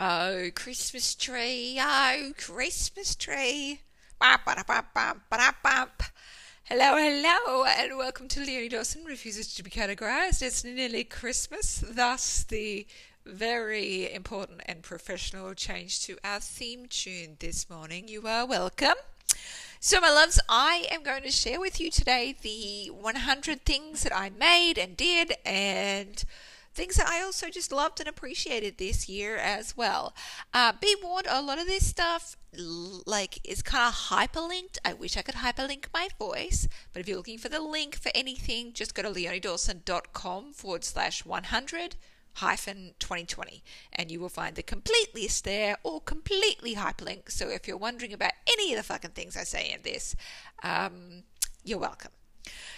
Oh, 0.00 0.50
Christmas 0.54 1.16
tree. 1.16 1.76
Oh, 1.82 2.30
Christmas 2.38 3.16
tree. 3.16 3.80
Bop, 4.20 4.44
bop, 4.44 4.64
bop, 4.64 4.94
bop, 4.94 5.18
bop, 5.28 5.56
bop. 5.60 6.02
Hello, 6.66 6.96
hello, 6.96 7.64
and 7.64 7.98
welcome 7.98 8.28
to 8.28 8.38
Leonie 8.38 8.68
Dawson 8.68 9.04
Refuses 9.04 9.52
to 9.54 9.64
be 9.64 9.70
Categorized. 9.70 10.40
It's 10.40 10.62
nearly 10.62 11.02
Christmas, 11.02 11.82
thus 11.84 12.44
the 12.44 12.86
very 13.26 14.14
important 14.14 14.60
and 14.66 14.84
professional 14.84 15.52
change 15.54 16.00
to 16.02 16.16
our 16.22 16.38
theme 16.38 16.86
tune 16.86 17.36
this 17.40 17.68
morning. 17.68 18.06
You 18.06 18.24
are 18.28 18.46
welcome. 18.46 18.94
So, 19.80 20.00
my 20.00 20.10
loves, 20.10 20.38
I 20.48 20.86
am 20.92 21.02
going 21.02 21.24
to 21.24 21.32
share 21.32 21.58
with 21.58 21.80
you 21.80 21.90
today 21.90 22.36
the 22.40 22.92
100 22.92 23.64
things 23.64 24.04
that 24.04 24.14
I 24.14 24.30
made 24.30 24.78
and 24.78 24.96
did 24.96 25.32
and 25.44 26.24
things 26.78 26.94
that 26.94 27.08
I 27.08 27.20
also 27.22 27.50
just 27.50 27.72
loved 27.72 27.98
and 27.98 28.08
appreciated 28.08 28.78
this 28.78 29.08
year 29.08 29.36
as 29.36 29.76
well. 29.76 30.14
Uh, 30.54 30.72
be 30.80 30.94
warned, 31.02 31.26
a 31.28 31.42
lot 31.42 31.58
of 31.58 31.66
this 31.66 31.84
stuff 31.84 32.36
like 33.04 33.40
is 33.42 33.62
kind 33.62 33.88
of 33.88 33.94
hyperlinked. 33.94 34.78
I 34.84 34.92
wish 34.92 35.16
I 35.16 35.22
could 35.22 35.34
hyperlink 35.34 35.86
my 35.92 36.06
voice, 36.20 36.68
but 36.92 37.00
if 37.00 37.08
you're 37.08 37.16
looking 37.16 37.36
for 37.36 37.48
the 37.48 37.60
link 37.60 37.96
for 37.96 38.12
anything, 38.14 38.72
just 38.72 38.94
go 38.94 39.02
to 39.02 39.10
leoniedawson.com 39.10 40.52
forward 40.52 40.84
slash 40.84 41.26
100 41.26 41.96
hyphen 42.34 42.94
2020 43.00 43.64
and 43.92 44.12
you 44.12 44.20
will 44.20 44.28
find 44.28 44.54
the 44.54 44.62
complete 44.62 45.12
list 45.12 45.44
there 45.44 45.76
or 45.82 46.00
completely 46.00 46.76
hyperlinked. 46.76 47.32
So 47.32 47.48
if 47.48 47.66
you're 47.66 47.76
wondering 47.76 48.12
about 48.12 48.32
any 48.46 48.72
of 48.72 48.76
the 48.76 48.84
fucking 48.84 49.10
things 49.10 49.36
I 49.36 49.42
say 49.42 49.72
in 49.74 49.82
this, 49.82 50.14
um, 50.62 51.24
you're 51.64 51.80
welcome. 51.80 52.12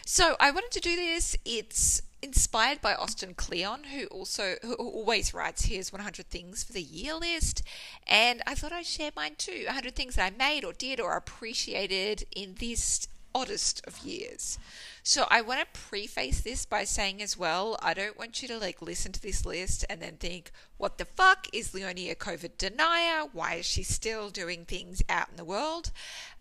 So 0.07 0.37
I 0.41 0.51
wanted 0.51 0.71
to 0.73 0.81
do 0.81 0.97
this. 0.97 1.37
It's 1.45 2.01
inspired 2.23 2.81
by 2.81 2.95
Austin 2.95 3.35
Kleon, 3.35 3.85
who 3.85 4.07
also 4.07 4.57
who 4.63 4.75
always 4.75 5.33
writes 5.35 5.67
his 5.67 5.93
100 5.93 6.29
things 6.29 6.63
for 6.63 6.73
the 6.73 6.83
year 6.83 7.15
list, 7.15 7.63
and 8.07 8.43
I 8.47 8.55
thought 8.55 8.73
I'd 8.73 8.87
share 8.87 9.11
mine 9.17 9.35
too. 9.37 9.65
100 9.67 9.95
things 9.95 10.17
that 10.17 10.33
I 10.33 10.37
made 10.37 10.65
or 10.65 10.73
did 10.73 11.01
or 11.01 11.17
appreciated 11.17 12.25
in 12.35 12.57
this 12.59 13.09
oddest 13.35 13.81
of 13.87 13.99
years. 13.99 14.59
So 15.03 15.27
I 15.31 15.41
want 15.41 15.61
to 15.61 15.81
preface 15.81 16.41
this 16.41 16.67
by 16.67 16.85
saying 16.85 17.23
as 17.23 17.37
well, 17.37 17.79
I 17.83 17.95
don't 17.95 18.19
want 18.19 18.43
you 18.43 18.49
to 18.49 18.59
like 18.59 18.83
listen 18.83 19.13
to 19.13 19.23
this 19.23 19.47
list 19.47 19.85
and 19.89 20.01
then 20.01 20.17
think, 20.17 20.53
what 20.77 20.99
the 20.99 21.05
fuck 21.05 21.47
is 21.53 21.75
Leonie 21.75 22.11
a 22.11 22.15
COVID 22.15 22.57
denier? 22.57 23.25
Why 23.33 23.55
is 23.57 23.67
she 23.67 23.83
still 23.83 24.31
doing 24.31 24.65
things 24.65 25.03
out 25.09 25.29
in 25.31 25.37
the 25.37 25.45
world? 25.45 25.91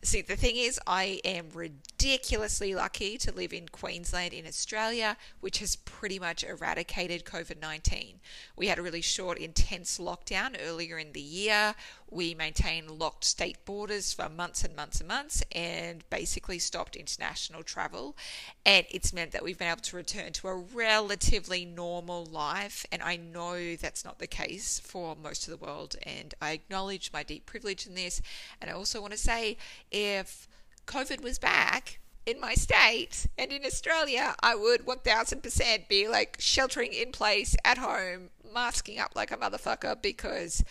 See, 0.02 0.22
the 0.22 0.38
thing 0.38 0.56
is, 0.56 0.80
I 0.88 1.20
am 1.26 1.50
ridiculously 1.54 2.74
lucky 2.74 3.18
to 3.18 3.34
live 3.34 3.52
in 3.52 3.68
Queensland 3.68 4.34
in 4.34 4.48
Australia, 4.48 5.18
which 5.42 5.60
has 5.60 5.76
pretty 5.76 6.20
much 6.20 6.46
eradicated 6.46 7.26
COVID 7.26 7.62
19. 7.62 8.22
We 8.56 8.68
had 8.68 8.80
a 8.80 8.82
really 8.82 9.02
short, 9.02 9.38
intense 9.38 9.98
lockdown 9.98 10.56
earlier 10.66 10.98
in 10.98 11.12
the 11.12 11.20
year. 11.20 11.76
We 12.10 12.34
maintained 12.34 12.90
locked 12.92 13.26
state 13.26 13.66
borders 13.66 14.14
for 14.14 14.30
months 14.30 14.64
and 14.64 14.74
months 14.74 15.00
and 15.02 15.08
months 15.10 15.44
and 15.52 16.10
basically 16.10 16.60
stopped 16.60 16.96
international 16.96 17.64
travel. 17.64 18.16
And 18.66 18.86
it's 18.92 19.14
meant 19.14 19.32
that 19.32 19.44
we've 19.44 19.58
been 19.58 19.70
able 19.70 19.82
to 19.82 19.96
return 19.96 20.34
to 20.34 20.48
a 20.48 20.56
relatively 20.56 21.66
normal 21.66 22.26
life. 22.26 22.86
And 22.92 23.02
I 23.02 23.16
know 23.16 23.76
that's 23.76 24.04
not 24.04 24.20
the 24.20 24.28
case 24.28 24.80
for 24.80 25.16
most 25.16 25.48
of 25.48 25.58
the 25.58 25.66
world. 25.66 25.96
And 26.04 26.34
I 26.42 26.52
acknowledge 26.52 27.12
my 27.14 27.24
deep 27.24 27.46
privilege 27.46 27.88
in 27.88 27.96
this. 27.96 28.22
And 28.62 28.70
I 28.70 28.74
also 28.74 29.02
want 29.02 29.14
to 29.14 29.18
say 29.18 29.58
if 29.92 30.48
COVID 30.86 31.24
was 31.24 31.40
back, 31.40 32.00
in 32.26 32.40
my 32.40 32.54
state 32.54 33.26
and 33.38 33.52
in 33.52 33.66
Australia, 33.66 34.36
I 34.42 34.54
would 34.54 34.86
1000% 34.86 35.88
be 35.88 36.08
like 36.08 36.38
sheltering 36.40 36.94
in 36.94 37.12
place 37.12 37.56
at 37.66 37.80
home, 37.80 38.30
masking 38.54 39.00
up 39.00 39.14
like 39.16 39.32
a 39.32 39.38
motherfucker 39.38 40.00
because 40.00 40.64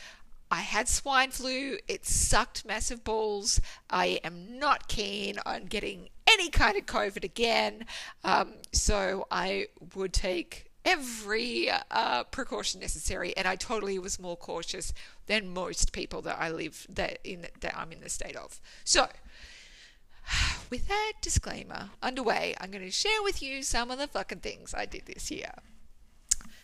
I 0.50 0.60
had 0.62 0.88
swine 0.88 1.30
flu. 1.30 1.78
It 1.88 2.06
sucked 2.06 2.64
massive 2.64 3.04
balls. 3.04 3.60
I 3.90 4.20
am 4.24 4.58
not 4.58 4.88
keen 4.88 5.38
on 5.44 5.66
getting 5.66 6.08
any 6.26 6.48
kind 6.48 6.76
of 6.76 6.86
COVID 6.86 7.24
again. 7.24 7.84
Um, 8.24 8.54
so 8.72 9.26
I 9.30 9.66
would 9.94 10.12
take 10.12 10.70
every 10.84 11.70
uh, 11.90 12.24
precaution 12.24 12.80
necessary, 12.80 13.36
and 13.36 13.46
I 13.46 13.56
totally 13.56 13.98
was 13.98 14.18
more 14.18 14.36
cautious 14.36 14.94
than 15.26 15.52
most 15.52 15.92
people 15.92 16.22
that 16.22 16.40
I 16.40 16.50
live 16.50 16.86
that 16.88 17.18
in 17.24 17.46
that 17.60 17.76
I'm 17.76 17.92
in 17.92 18.00
the 18.00 18.08
state 18.08 18.36
of. 18.36 18.60
So, 18.84 19.08
with 20.70 20.88
that 20.88 21.12
disclaimer 21.20 21.90
underway, 22.02 22.54
I'm 22.60 22.70
going 22.70 22.84
to 22.84 22.90
share 22.90 23.22
with 23.22 23.42
you 23.42 23.62
some 23.62 23.90
of 23.90 23.98
the 23.98 24.06
fucking 24.06 24.40
things 24.40 24.72
I 24.74 24.86
did 24.86 25.06
this 25.06 25.30
year. 25.30 25.52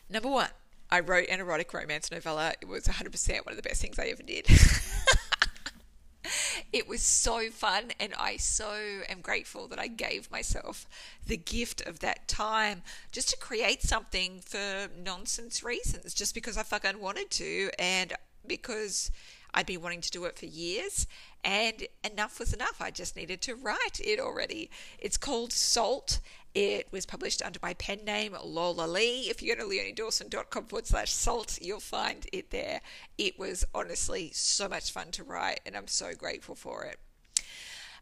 Number 0.09 0.29
one, 0.29 0.51
I 0.91 1.01
wrote 1.01 1.29
an 1.29 1.41
erotic 1.41 1.73
romance 1.73 2.11
novella. 2.11 2.55
It 2.61 2.69
was 2.69 2.85
100% 2.85 3.45
one 3.45 3.53
of 3.53 3.57
the 3.57 3.69
best 3.69 3.81
things 3.81 3.99
I 3.99 4.07
ever 4.07 4.23
did. 4.23 4.47
it 6.73 6.89
was 6.89 7.03
so 7.03 7.51
fun, 7.51 7.93
and 7.99 8.15
I 8.19 8.37
so 8.37 9.03
am 9.09 9.21
grateful 9.21 9.69
that 9.69 9.79
I 9.79 9.87
gave 9.87 10.31
myself 10.31 10.87
the 11.27 11.37
gift 11.37 11.87
of 11.87 12.01
that 12.01 12.29
time 12.29 12.83
just 13.13 13.31
to 13.31 13.37
create 13.37 13.83
something 13.83 14.41
for 14.45 14.89
nonsense 14.97 15.63
reasons, 15.63 16.15
just 16.15 16.35
because 16.35 16.57
I 16.57 16.63
fucking 16.63 17.01
wanted 17.01 17.31
to, 17.33 17.71
and 17.79 18.13
because 18.47 19.11
I'd 19.53 19.67
been 19.67 19.83
wanting 19.83 20.01
to 20.03 20.11
do 20.11 20.25
it 20.25 20.39
for 20.39 20.47
years, 20.47 21.07
and 21.45 21.87
enough 22.03 22.39
was 22.39 22.53
enough. 22.53 22.81
I 22.81 22.91
just 22.91 23.17
needed 23.17 23.41
to 23.43 23.55
write 23.55 24.01
it 24.03 24.19
already. 24.19 24.71
It's 24.99 25.17
called 25.17 25.53
Salt. 25.53 26.21
It 26.55 26.87
was 26.93 27.05
published 27.05 27.43
under 27.43 27.59
my 27.63 27.75
pen 27.75 28.05
name, 28.05 28.37
Lola 28.45 28.87
Lee. 28.87 29.29
If 29.29 29.43
you 29.43 29.57
go 29.57 29.63
to 29.65 29.69
leoniedawson.com 29.69 30.67
forward 30.67 30.87
slash 30.87 31.11
salt, 31.11 31.59
you'll 31.61 31.81
find 31.81 32.27
it 32.33 32.51
there. 32.51 32.81
It 33.19 33.39
was 33.39 33.65
honestly 33.75 34.31
so 34.33 34.69
much 34.69 34.93
fun 34.93 35.11
to 35.13 35.25
write, 35.25 35.61
and 35.67 35.77
I'm 35.77 35.89
so 35.89 36.15
grateful 36.15 36.55
for 36.55 36.85
it. 36.85 36.99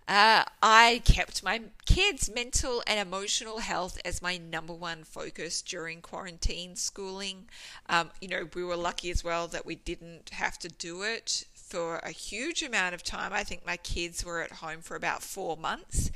Uh, 0.09 0.45
I 0.61 1.01
kept 1.05 1.45
my 1.45 1.63
kids' 1.87 2.29
mental 2.29 2.83
and 2.87 2.99
emotional 2.99 3.61
health 3.61 4.01
as 4.05 4.21
my 4.21 4.37
number 4.37 4.75
one 4.75 5.05
focus 5.05 5.63
during 5.63 6.03
quarantine 6.03 6.75
schooling. 6.75 7.49
Um, 7.89 8.11
you 8.21 8.29
know, 8.29 8.49
we 8.55 8.65
were 8.65 8.77
lucky 8.77 9.11
as 9.11 9.23
well 9.23 9.47
that 9.49 9.65
we 9.65 9.77
didn't 9.77 10.31
have 10.31 10.59
to 10.59 10.69
do 10.69 11.03
it 11.03 11.45
for 11.73 12.01
a 12.03 12.11
huge 12.11 12.63
amount 12.63 12.95
of 12.95 13.03
time. 13.03 13.33
I 13.33 13.45
think 13.45 13.65
my 13.65 13.79
kids 13.79 14.23
were 14.23 14.43
at 14.43 14.53
home 14.53 14.83
for 14.83 14.95
about 14.95 15.23
four 15.23 15.57
months. 15.57 16.11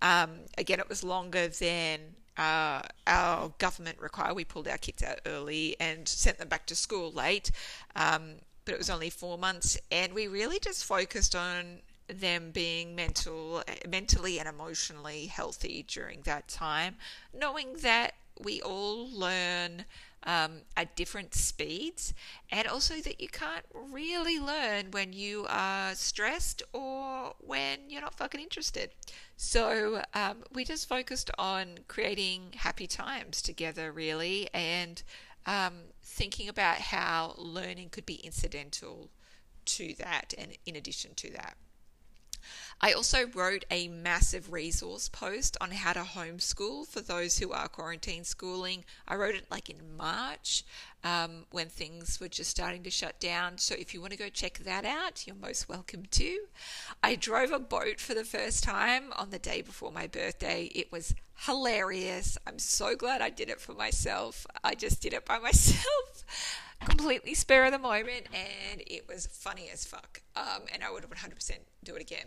Um, 0.00 0.30
again, 0.56 0.80
it 0.80 0.88
was 0.88 1.04
longer 1.04 1.48
than 1.48 2.00
uh, 2.38 2.80
our 3.06 3.52
government 3.58 3.98
required. 4.00 4.34
We 4.34 4.46
pulled 4.46 4.66
our 4.68 4.78
kids 4.78 5.02
out 5.02 5.20
early 5.26 5.76
and 5.78 6.08
sent 6.08 6.38
them 6.38 6.48
back 6.48 6.64
to 6.66 6.74
school 6.74 7.12
late, 7.12 7.50
um, 7.94 8.36
but 8.64 8.72
it 8.72 8.78
was 8.78 8.88
only 8.88 9.10
four 9.10 9.36
months, 9.36 9.78
and 9.90 10.14
we 10.14 10.28
really 10.28 10.58
just 10.58 10.82
focused 10.82 11.36
on 11.36 11.80
them 12.08 12.50
being 12.50 12.96
mental, 12.96 13.62
mentally 13.86 14.38
and 14.38 14.48
emotionally 14.48 15.26
healthy 15.26 15.84
during 15.86 16.22
that 16.22 16.48
time, 16.48 16.96
knowing 17.38 17.74
that 17.82 18.14
we 18.42 18.62
all 18.62 19.10
learn 19.10 19.84
um, 20.24 20.62
at 20.76 20.96
different 20.96 21.34
speeds, 21.34 22.14
and 22.50 22.66
also 22.66 22.94
that 22.96 23.20
you 23.20 23.28
can't 23.28 23.64
really 23.72 24.38
learn 24.38 24.90
when 24.90 25.12
you 25.12 25.46
are 25.48 25.94
stressed 25.94 26.62
or 26.72 27.34
when 27.38 27.78
you're 27.88 28.00
not 28.00 28.14
fucking 28.14 28.40
interested. 28.40 28.90
So 29.36 30.02
um, 30.14 30.44
we 30.52 30.64
just 30.64 30.88
focused 30.88 31.30
on 31.38 31.78
creating 31.88 32.52
happy 32.56 32.86
times 32.86 33.42
together, 33.42 33.92
really, 33.92 34.48
and 34.54 35.02
um, 35.46 35.74
thinking 36.02 36.48
about 36.48 36.76
how 36.76 37.34
learning 37.36 37.90
could 37.90 38.06
be 38.06 38.14
incidental 38.16 39.10
to 39.64 39.94
that 39.98 40.34
and 40.38 40.56
in 40.66 40.76
addition 40.76 41.14
to 41.16 41.30
that. 41.32 41.56
I 42.84 42.94
also 42.94 43.28
wrote 43.28 43.64
a 43.70 43.86
massive 43.86 44.52
resource 44.52 45.08
post 45.08 45.56
on 45.60 45.70
how 45.70 45.92
to 45.92 46.00
homeschool 46.00 46.88
for 46.88 47.00
those 47.00 47.38
who 47.38 47.52
are 47.52 47.68
quarantine 47.68 48.24
schooling. 48.24 48.84
I 49.06 49.14
wrote 49.14 49.36
it 49.36 49.46
like 49.52 49.70
in 49.70 49.96
March 49.96 50.64
um, 51.04 51.46
when 51.52 51.68
things 51.68 52.18
were 52.20 52.26
just 52.26 52.50
starting 52.50 52.82
to 52.82 52.90
shut 52.90 53.20
down. 53.20 53.58
So 53.58 53.76
if 53.78 53.94
you 53.94 54.00
want 54.00 54.14
to 54.14 54.18
go 54.18 54.28
check 54.28 54.58
that 54.64 54.84
out, 54.84 55.28
you're 55.28 55.36
most 55.36 55.68
welcome 55.68 56.06
to. 56.10 56.38
I 57.04 57.14
drove 57.14 57.52
a 57.52 57.60
boat 57.60 58.00
for 58.00 58.14
the 58.14 58.24
first 58.24 58.64
time 58.64 59.12
on 59.16 59.30
the 59.30 59.38
day 59.38 59.62
before 59.62 59.92
my 59.92 60.08
birthday. 60.08 60.64
It 60.74 60.90
was 60.90 61.14
hilarious. 61.46 62.36
I'm 62.48 62.58
so 62.58 62.96
glad 62.96 63.22
I 63.22 63.30
did 63.30 63.48
it 63.48 63.60
for 63.60 63.74
myself. 63.74 64.44
I 64.64 64.74
just 64.74 65.00
did 65.00 65.12
it 65.12 65.24
by 65.24 65.38
myself 65.40 66.24
completely 66.84 67.32
spare 67.34 67.64
of 67.64 67.70
the 67.70 67.78
moment 67.78 68.26
and 68.34 68.82
it 68.88 69.06
was 69.08 69.28
funny 69.28 69.70
as 69.72 69.84
fuck. 69.84 70.20
Um, 70.34 70.62
and 70.72 70.82
I 70.82 70.90
would 70.90 71.04
100% 71.04 71.52
do 71.84 71.94
it 71.94 72.02
again. 72.02 72.26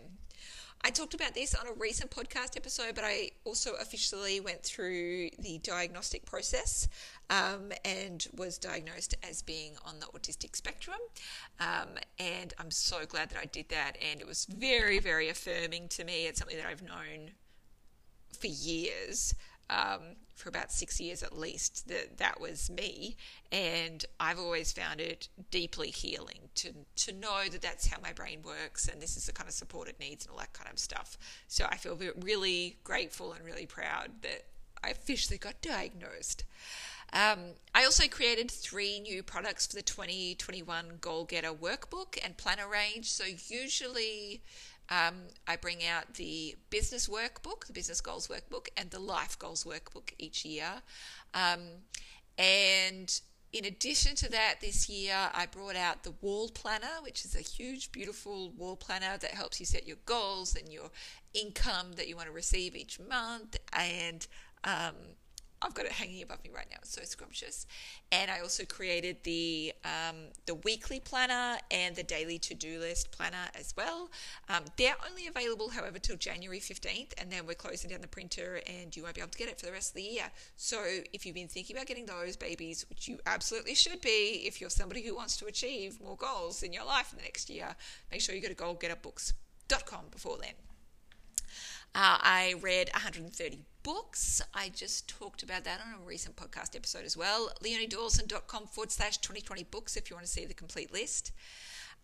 I 0.82 0.90
talked 0.90 1.14
about 1.14 1.34
this 1.34 1.54
on 1.54 1.66
a 1.66 1.72
recent 1.72 2.10
podcast 2.10 2.56
episode, 2.56 2.94
but 2.94 3.04
I 3.04 3.30
also 3.44 3.72
officially 3.74 4.38
went 4.38 4.62
through 4.62 5.30
the 5.38 5.58
diagnostic 5.58 6.24
process 6.24 6.88
um, 7.28 7.72
and 7.84 8.24
was 8.36 8.56
diagnosed 8.56 9.14
as 9.28 9.42
being 9.42 9.72
on 9.84 9.98
the 9.98 10.06
autistic 10.06 10.54
spectrum. 10.54 10.98
Um, 11.58 11.98
and 12.18 12.54
I'm 12.58 12.70
so 12.70 13.04
glad 13.04 13.30
that 13.30 13.38
I 13.38 13.46
did 13.46 13.68
that. 13.70 13.96
And 14.10 14.20
it 14.20 14.26
was 14.26 14.46
very, 14.46 15.00
very 15.00 15.28
affirming 15.28 15.88
to 15.88 16.04
me. 16.04 16.26
It's 16.26 16.38
something 16.38 16.56
that 16.56 16.66
I've 16.66 16.82
known 16.82 17.32
for 18.38 18.46
years. 18.46 19.34
Um, 19.70 20.00
for 20.34 20.48
about 20.48 20.70
six 20.70 21.00
years 21.00 21.22
at 21.22 21.36
least 21.36 21.88
that 21.88 22.18
that 22.18 22.40
was 22.40 22.70
me. 22.70 23.16
And 23.50 24.04
i've 24.20 24.38
always 24.38 24.72
found 24.72 25.00
it 25.00 25.28
deeply 25.50 25.88
healing 25.88 26.48
to 26.56 26.72
to 26.96 27.12
know 27.12 27.44
that 27.50 27.62
that's 27.62 27.86
how 27.86 27.98
my 28.02 28.12
brain 28.12 28.40
works 28.42 28.88
and 28.88 29.00
this 29.00 29.16
is 29.16 29.26
the 29.26 29.32
kind 29.32 29.48
of 29.48 29.54
support 29.54 29.88
it 29.88 29.98
needs 29.98 30.24
and 30.24 30.32
all 30.32 30.38
that 30.38 30.52
kind 30.52 30.70
of 30.72 30.78
stuff. 30.78 31.18
So 31.48 31.66
i 31.70 31.76
feel 31.76 31.98
really 32.20 32.78
grateful 32.84 33.32
and 33.32 33.44
really 33.44 33.66
proud 33.66 34.10
that 34.22 34.44
i 34.84 34.90
officially 34.90 35.38
got 35.38 35.60
diagnosed. 35.62 36.44
Um, 37.12 37.38
I 37.74 37.84
also 37.84 38.08
created 38.08 38.50
three 38.50 39.00
new 39.00 39.22
products 39.22 39.66
for 39.66 39.76
the 39.76 39.82
2021 39.82 40.98
Goal 41.00 41.24
Getter 41.24 41.52
workbook 41.52 42.18
and 42.22 42.36
planner 42.36 42.68
range. 42.68 43.10
So, 43.10 43.24
usually 43.48 44.42
um, 44.88 45.14
I 45.46 45.56
bring 45.56 45.84
out 45.84 46.14
the 46.14 46.56
business 46.70 47.08
workbook, 47.08 47.66
the 47.66 47.72
business 47.72 48.00
goals 48.00 48.28
workbook, 48.28 48.68
and 48.76 48.90
the 48.90 49.00
life 49.00 49.38
goals 49.38 49.64
workbook 49.64 50.12
each 50.18 50.44
year. 50.44 50.82
Um, 51.34 51.60
and 52.38 53.20
in 53.52 53.64
addition 53.64 54.14
to 54.16 54.30
that, 54.30 54.56
this 54.60 54.88
year 54.88 55.16
I 55.32 55.46
brought 55.46 55.76
out 55.76 56.02
the 56.02 56.14
wall 56.20 56.48
planner, 56.48 57.02
which 57.02 57.24
is 57.24 57.34
a 57.34 57.40
huge, 57.40 57.90
beautiful 57.90 58.50
wall 58.50 58.76
planner 58.76 59.16
that 59.18 59.30
helps 59.32 59.58
you 59.58 59.66
set 59.66 59.86
your 59.86 59.96
goals 60.04 60.54
and 60.56 60.72
your 60.72 60.90
income 61.34 61.92
that 61.96 62.08
you 62.08 62.16
want 62.16 62.28
to 62.28 62.32
receive 62.32 62.76
each 62.76 63.00
month 63.00 63.56
and 63.72 64.26
um, 64.64 64.94
I've 65.62 65.74
got 65.74 65.86
it 65.86 65.92
hanging 65.92 66.22
above 66.22 66.44
me 66.44 66.50
right 66.54 66.66
now. 66.70 66.76
It's 66.82 66.92
so 66.92 67.02
scrumptious. 67.02 67.66
And 68.12 68.30
I 68.30 68.40
also 68.40 68.64
created 68.64 69.16
the 69.24 69.72
um, 69.84 70.16
the 70.44 70.54
weekly 70.54 71.00
planner 71.00 71.58
and 71.70 71.96
the 71.96 72.02
daily 72.02 72.38
to 72.40 72.54
do 72.54 72.78
list 72.78 73.10
planner 73.10 73.48
as 73.58 73.74
well. 73.76 74.10
Um, 74.48 74.64
they're 74.76 74.96
only 75.08 75.26
available, 75.26 75.70
however, 75.70 75.98
till 75.98 76.16
January 76.16 76.60
15th, 76.60 77.12
and 77.18 77.30
then 77.30 77.46
we're 77.46 77.54
closing 77.54 77.90
down 77.90 78.02
the 78.02 78.08
printer, 78.08 78.60
and 78.66 78.94
you 78.94 79.02
won't 79.02 79.14
be 79.14 79.20
able 79.22 79.30
to 79.30 79.38
get 79.38 79.48
it 79.48 79.58
for 79.58 79.66
the 79.66 79.72
rest 79.72 79.90
of 79.90 79.96
the 79.96 80.02
year. 80.02 80.30
So 80.56 80.84
if 81.12 81.24
you've 81.24 81.34
been 81.34 81.48
thinking 81.48 81.76
about 81.76 81.86
getting 81.86 82.06
those 82.06 82.36
babies, 82.36 82.84
which 82.88 83.08
you 83.08 83.18
absolutely 83.26 83.74
should 83.74 84.00
be, 84.02 84.44
if 84.46 84.60
you're 84.60 84.70
somebody 84.70 85.02
who 85.02 85.16
wants 85.16 85.36
to 85.38 85.46
achieve 85.46 86.00
more 86.02 86.16
goals 86.16 86.62
in 86.62 86.72
your 86.72 86.84
life 86.84 87.12
in 87.12 87.18
the 87.18 87.24
next 87.24 87.48
year, 87.48 87.74
make 88.10 88.20
sure 88.20 88.34
you 88.34 88.42
go 88.42 88.48
to 88.48 88.54
goalgetterbooks.com 88.54 90.06
before 90.10 90.36
then. 90.38 90.65
Uh, 91.96 92.18
I 92.20 92.54
read 92.60 92.90
130 92.92 93.64
books. 93.82 94.42
I 94.52 94.68
just 94.68 95.08
talked 95.08 95.42
about 95.42 95.64
that 95.64 95.80
on 95.80 95.94
a 95.94 96.04
recent 96.04 96.36
podcast 96.36 96.76
episode 96.76 97.06
as 97.06 97.16
well. 97.16 97.50
leoniedawson.com 97.64 98.66
forward 98.66 98.92
slash 98.92 99.16
2020 99.16 99.62
books 99.64 99.96
if 99.96 100.10
you 100.10 100.16
want 100.16 100.26
to 100.26 100.30
see 100.30 100.44
the 100.44 100.52
complete 100.52 100.92
list. 100.92 101.32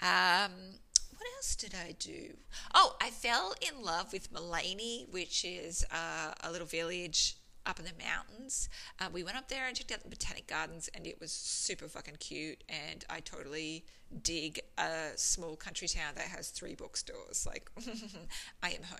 Um, 0.00 0.78
what 1.10 1.26
else 1.36 1.54
did 1.56 1.74
I 1.74 1.94
do? 1.98 2.38
Oh, 2.72 2.96
I 3.02 3.10
fell 3.10 3.54
in 3.60 3.84
love 3.84 4.14
with 4.14 4.32
Maleny, 4.32 5.12
which 5.12 5.44
is 5.44 5.84
uh, 5.92 6.32
a 6.42 6.50
little 6.50 6.66
village 6.66 7.36
up 7.66 7.78
in 7.78 7.84
the 7.84 7.92
mountains. 8.04 8.68
Uh, 9.00 9.08
we 9.12 9.22
went 9.22 9.36
up 9.36 9.48
there 9.48 9.66
and 9.66 9.76
checked 9.76 9.92
out 9.92 10.02
the 10.02 10.08
botanic 10.08 10.46
gardens, 10.46 10.88
and 10.94 11.06
it 11.06 11.20
was 11.20 11.32
super 11.32 11.88
fucking 11.88 12.16
cute. 12.18 12.64
And 12.68 13.04
I 13.08 13.20
totally 13.20 13.84
dig 14.22 14.60
a 14.78 15.10
small 15.16 15.56
country 15.56 15.88
town 15.88 16.14
that 16.16 16.26
has 16.26 16.50
three 16.50 16.74
bookstores. 16.74 17.46
Like, 17.46 17.70
I 18.62 18.70
am 18.70 18.82
home. 18.82 18.98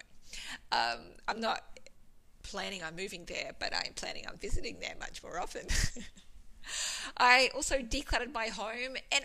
Um, 0.70 1.00
I'm 1.29 1.41
not 1.41 1.62
planning 2.43 2.82
on 2.82 2.97
moving 2.97 3.25
there, 3.26 3.53
but 3.59 3.75
I'm 3.75 3.93
planning 3.94 4.26
on 4.26 4.37
visiting 4.38 4.79
there 4.81 4.94
much 4.99 5.23
more 5.23 5.41
often. 5.41 5.67
I 7.17 7.50
also 7.55 7.79
decluttered 7.79 8.32
my 8.32 8.47
home, 8.47 8.97
and 9.11 9.25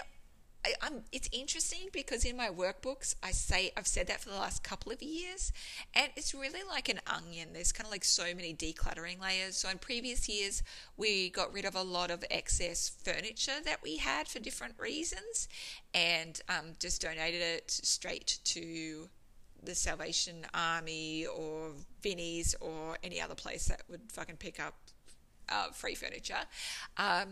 I, 0.66 0.92
it's 1.12 1.30
interesting 1.32 1.90
because 1.94 2.26
in 2.26 2.36
my 2.36 2.50
workbooks, 2.50 3.16
I 3.24 3.32
say 3.32 3.72
I've 3.78 3.88
said 3.88 4.08
that 4.08 4.22
for 4.22 4.30
the 4.30 4.36
last 4.36 4.64
couple 4.64 4.92
of 4.92 5.02
years, 5.02 5.52
and 5.94 6.10
it's 6.16 6.34
really 6.34 6.62
like 6.68 6.90
an 6.90 7.00
onion. 7.08 7.50
There's 7.54 7.72
kind 7.72 7.86
of 7.86 7.92
like 7.92 8.04
so 8.04 8.26
many 8.36 8.54
decluttering 8.54 9.22
layers. 9.22 9.58
So 9.58 9.70
in 9.70 9.78
previous 9.78 10.28
years, 10.28 10.64
we 10.98 11.30
got 11.30 11.54
rid 11.54 11.66
of 11.66 11.76
a 11.76 11.84
lot 11.84 12.12
of 12.12 12.24
excess 12.30 12.90
furniture 13.04 13.60
that 13.64 13.82
we 13.82 13.98
had 13.98 14.28
for 14.28 14.40
different 14.40 14.76
reasons, 14.78 15.48
and 15.94 16.42
um, 16.50 16.74
just 16.80 17.02
donated 17.02 17.42
it 17.42 17.72
straight 17.72 18.40
to 18.46 19.10
the 19.64 19.76
Salvation 19.76 20.46
Army 20.54 21.26
or 21.26 21.72
Vinnie's 22.02 22.56
or 22.62 22.98
any 23.04 23.22
other 23.22 23.36
place 23.36 23.68
that 23.68 23.84
would 23.90 24.12
fucking 24.12 24.38
pick 24.38 24.60
up 24.60 24.76
uh, 25.50 25.70
free 25.72 25.96
furniture. 25.96 26.36
Um, 26.98 27.30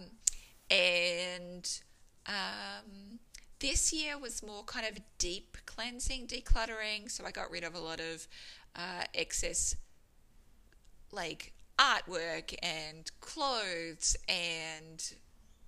and 0.69 1.81
um, 2.27 3.19
this 3.59 3.93
year 3.93 4.17
was 4.17 4.43
more 4.43 4.63
kind 4.63 4.85
of 4.85 4.99
deep 5.17 5.57
cleansing, 5.65 6.27
decluttering. 6.27 7.09
So 7.09 7.25
I 7.25 7.31
got 7.31 7.49
rid 7.51 7.63
of 7.63 7.75
a 7.75 7.79
lot 7.79 7.99
of 7.99 8.27
uh, 8.75 9.03
excess, 9.13 9.75
like 11.11 11.53
artwork 11.79 12.55
and 12.61 13.09
clothes 13.21 14.15
and 14.27 15.13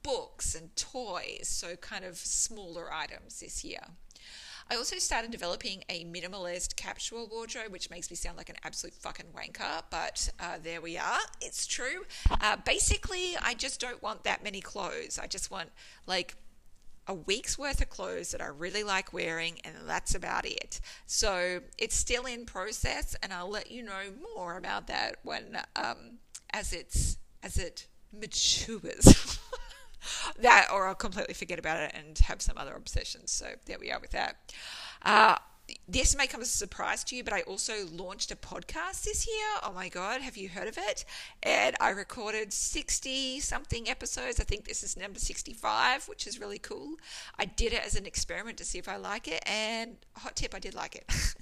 books 0.04 0.56
and 0.56 0.75
toys. 0.75 1.48
So 1.48 1.75
kind 1.75 2.06
of 2.06 2.18
smaller 2.18 2.92
items 2.94 3.39
this 3.39 3.63
year. 3.63 3.81
I 4.69 4.75
also 4.75 4.98
started 4.98 5.31
developing 5.31 5.83
a 5.88 6.03
minimalist 6.03 6.75
capsule 6.75 7.27
wardrobe, 7.31 7.71
which 7.71 7.89
makes 7.89 8.10
me 8.10 8.18
sound 8.18 8.38
like 8.38 8.50
an 8.50 8.57
absolute 8.65 8.94
fucking 8.95 9.27
wanker, 9.33 9.83
but 9.89 10.30
uh, 10.42 10.57
there 10.62 10.81
we 10.81 10.98
are. 10.98 11.19
It's 11.39 11.65
true. 11.65 12.03
Uh, 12.30 12.57
basically, 12.65 13.38
I 13.42 13.53
just 13.53 13.80
don't 13.80 14.03
want 14.03 14.25
that 14.25 14.44
many 14.44 14.60
clothes. 14.60 15.18
I 15.21 15.27
just 15.27 15.51
want 15.51 15.69
like 16.06 16.36
a 17.07 17.13
week's 17.13 17.57
worth 17.57 17.81
of 17.81 17.89
clothes 17.89 18.31
that 18.31 18.42
I 18.42 18.48
really 18.48 18.83
like 18.83 19.13
wearing, 19.13 19.59
and 19.63 19.75
that's 19.86 20.13
about 20.13 20.45
it. 20.45 20.80
So 21.06 21.62
it's 21.77 21.95
still 21.95 22.25
in 22.25 22.45
process, 22.45 23.15
and 23.24 23.33
I'll 23.33 23.50
let 23.50 23.71
you 23.71 23.83
know 23.83 24.13
more 24.36 24.57
about 24.57 24.88
that 24.88 25.18
when 25.24 25.57
um, 25.75 26.19
as 26.51 26.74
it's 26.74 27.18
as 27.44 27.57
it 27.57 27.88
matures. 28.12 29.39
that, 30.39 30.68
or 30.74 30.88
I'll 30.88 30.95
completely 30.95 31.33
forget 31.33 31.59
about 31.59 31.80
it 31.81 31.92
and 31.94 32.18
have 32.19 32.42
some 32.42 32.57
other 32.57 32.74
obsessions. 32.74 33.31
So 33.31 33.48
there 33.65 33.80
we 33.80 33.92
are 33.92 34.00
with 34.00 34.12
that. 34.12 34.53
Uh, 35.03 35.38
this 35.87 36.15
may 36.15 36.27
come 36.27 36.41
as 36.41 36.47
a 36.47 36.57
surprise 36.57 37.03
to 37.05 37.15
you, 37.15 37.23
but 37.23 37.33
I 37.33 37.41
also 37.41 37.73
launched 37.91 38.31
a 38.31 38.35
podcast 38.35 39.03
this 39.03 39.27
year. 39.27 39.47
Oh 39.63 39.73
my 39.73 39.89
God, 39.89 40.21
have 40.21 40.37
you 40.37 40.49
heard 40.49 40.67
of 40.67 40.77
it? 40.77 41.05
And 41.43 41.75
I 41.79 41.89
recorded 41.89 42.53
60 42.53 43.39
something 43.39 43.89
episodes. 43.89 44.39
I 44.39 44.43
think 44.43 44.65
this 44.65 44.83
is 44.83 44.97
number 44.97 45.19
65, 45.19 46.07
which 46.07 46.27
is 46.27 46.39
really 46.39 46.59
cool. 46.59 46.95
I 47.37 47.45
did 47.45 47.73
it 47.73 47.85
as 47.85 47.95
an 47.95 48.05
experiment 48.05 48.57
to 48.57 48.65
see 48.65 48.77
if 48.77 48.87
I 48.87 48.97
like 48.97 49.27
it, 49.27 49.43
and 49.45 49.97
hot 50.15 50.35
tip, 50.35 50.55
I 50.55 50.59
did 50.59 50.73
like 50.73 50.95
it. 50.95 51.35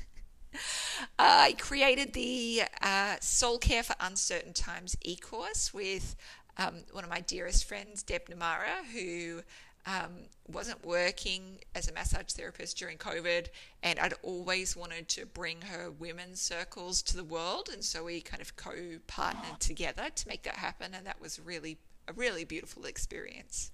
I 1.19 1.55
created 1.59 2.13
the 2.13 2.63
uh, 2.81 3.15
Soul 3.19 3.57
Care 3.57 3.83
for 3.83 3.95
Uncertain 3.99 4.53
Times 4.53 4.95
e 5.01 5.15
course 5.15 5.73
with 5.73 6.15
um, 6.57 6.75
one 6.91 7.03
of 7.03 7.09
my 7.09 7.19
dearest 7.19 7.65
friends, 7.65 8.03
Deb 8.03 8.29
Namara, 8.29 8.85
who 8.93 9.41
um, 9.85 10.11
wasn't 10.47 10.85
working 10.85 11.59
as 11.75 11.87
a 11.87 11.93
massage 11.93 12.31
therapist 12.31 12.77
during 12.77 12.97
COVID, 12.97 13.47
and 13.83 13.99
I'd 13.99 14.13
always 14.23 14.75
wanted 14.75 15.07
to 15.09 15.25
bring 15.25 15.61
her 15.61 15.91
women's 15.91 16.41
circles 16.41 17.01
to 17.03 17.17
the 17.17 17.23
world, 17.23 17.69
and 17.71 17.83
so 17.83 18.03
we 18.05 18.21
kind 18.21 18.41
of 18.41 18.55
co-partnered 18.55 19.59
together 19.59 20.09
to 20.13 20.27
make 20.27 20.43
that 20.43 20.55
happen, 20.55 20.93
and 20.93 21.05
that 21.05 21.21
was 21.21 21.39
really 21.39 21.77
a 22.07 22.13
really 22.13 22.45
beautiful 22.45 22.85
experience. 22.85 23.71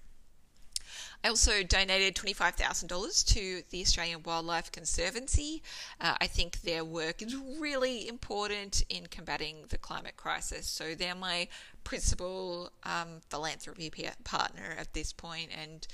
I 1.24 1.28
also 1.28 1.62
donated 1.62 2.16
$25,000 2.16 3.24
to 3.34 3.62
the 3.70 3.80
Australian 3.80 4.22
Wildlife 4.24 4.72
Conservancy. 4.72 5.62
Uh, 6.00 6.16
I 6.20 6.26
think 6.26 6.62
their 6.62 6.84
work 6.84 7.22
is 7.22 7.36
really 7.60 8.08
important 8.08 8.84
in 8.88 9.06
combating 9.06 9.58
the 9.68 9.78
climate 9.78 10.16
crisis. 10.16 10.66
So 10.66 10.94
they're 10.96 11.14
my 11.14 11.46
principal 11.84 12.72
um, 12.82 13.20
philanthropy 13.30 13.92
partner 14.24 14.74
at 14.76 14.94
this 14.94 15.12
point 15.12 15.50
and 15.60 15.86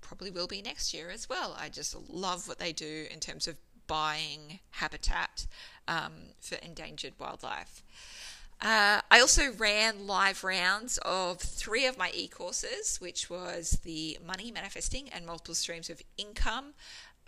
probably 0.00 0.30
will 0.30 0.46
be 0.46 0.62
next 0.62 0.94
year 0.94 1.10
as 1.10 1.28
well. 1.28 1.56
I 1.60 1.68
just 1.68 1.94
love 2.08 2.48
what 2.48 2.58
they 2.58 2.72
do 2.72 3.06
in 3.10 3.20
terms 3.20 3.46
of 3.46 3.56
buying 3.86 4.60
habitat 4.70 5.46
um, 5.88 6.12
for 6.40 6.54
endangered 6.56 7.12
wildlife. 7.18 7.82
Uh, 8.62 9.00
I 9.10 9.20
also 9.20 9.52
ran 9.52 10.06
live 10.06 10.44
rounds 10.44 10.98
of 10.98 11.40
three 11.40 11.86
of 11.86 11.96
my 11.96 12.10
e 12.12 12.28
courses, 12.28 12.98
which 13.00 13.30
was 13.30 13.78
the 13.84 14.18
Money 14.26 14.52
Manifesting 14.52 15.08
and 15.08 15.24
Multiple 15.24 15.54
Streams 15.54 15.88
of 15.88 16.02
Income, 16.18 16.74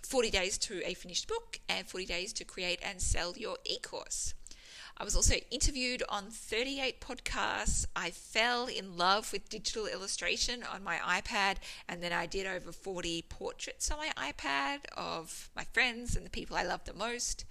40 0.02 0.30
Days 0.30 0.58
to 0.58 0.82
a 0.84 0.92
Finished 0.92 1.28
Book, 1.28 1.60
and 1.70 1.86
40 1.86 2.04
Days 2.04 2.34
to 2.34 2.44
Create 2.44 2.80
and 2.82 3.00
Sell 3.00 3.32
Your 3.34 3.56
e 3.64 3.78
course. 3.78 4.34
I 4.98 5.04
was 5.04 5.16
also 5.16 5.36
interviewed 5.50 6.02
on 6.10 6.24
38 6.30 7.00
podcasts. 7.00 7.86
I 7.96 8.10
fell 8.10 8.66
in 8.66 8.98
love 8.98 9.32
with 9.32 9.48
digital 9.48 9.86
illustration 9.86 10.62
on 10.62 10.84
my 10.84 10.96
iPad, 10.98 11.56
and 11.88 12.02
then 12.02 12.12
I 12.12 12.26
did 12.26 12.46
over 12.46 12.72
40 12.72 13.22
portraits 13.30 13.90
on 13.90 13.96
my 13.96 14.10
iPad 14.18 14.80
of 14.94 15.48
my 15.56 15.64
friends 15.72 16.14
and 16.14 16.26
the 16.26 16.30
people 16.30 16.58
I 16.58 16.64
love 16.64 16.84
the 16.84 16.92
most. 16.92 17.46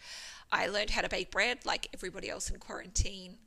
I 0.51 0.67
learned 0.67 0.91
how 0.91 1.01
to 1.01 1.09
bake 1.09 1.31
bread 1.31 1.59
like 1.65 1.87
everybody 1.93 2.29
else 2.29 2.49
in 2.49 2.59
quarantine. 2.59 3.37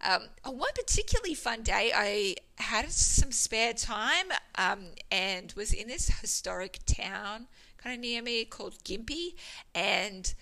Um, 0.00 0.22
on 0.44 0.58
one 0.58 0.70
particularly 0.74 1.34
fun 1.34 1.62
day, 1.62 1.90
I 1.94 2.36
had 2.56 2.90
some 2.92 3.32
spare 3.32 3.72
time 3.72 4.26
um, 4.56 4.86
and 5.10 5.52
was 5.56 5.72
in 5.72 5.88
this 5.88 6.08
historic 6.20 6.80
town 6.86 7.48
kind 7.78 7.94
of 7.94 8.00
near 8.00 8.22
me 8.22 8.44
called 8.44 8.82
Gympie. 8.84 9.34
And 9.74 10.32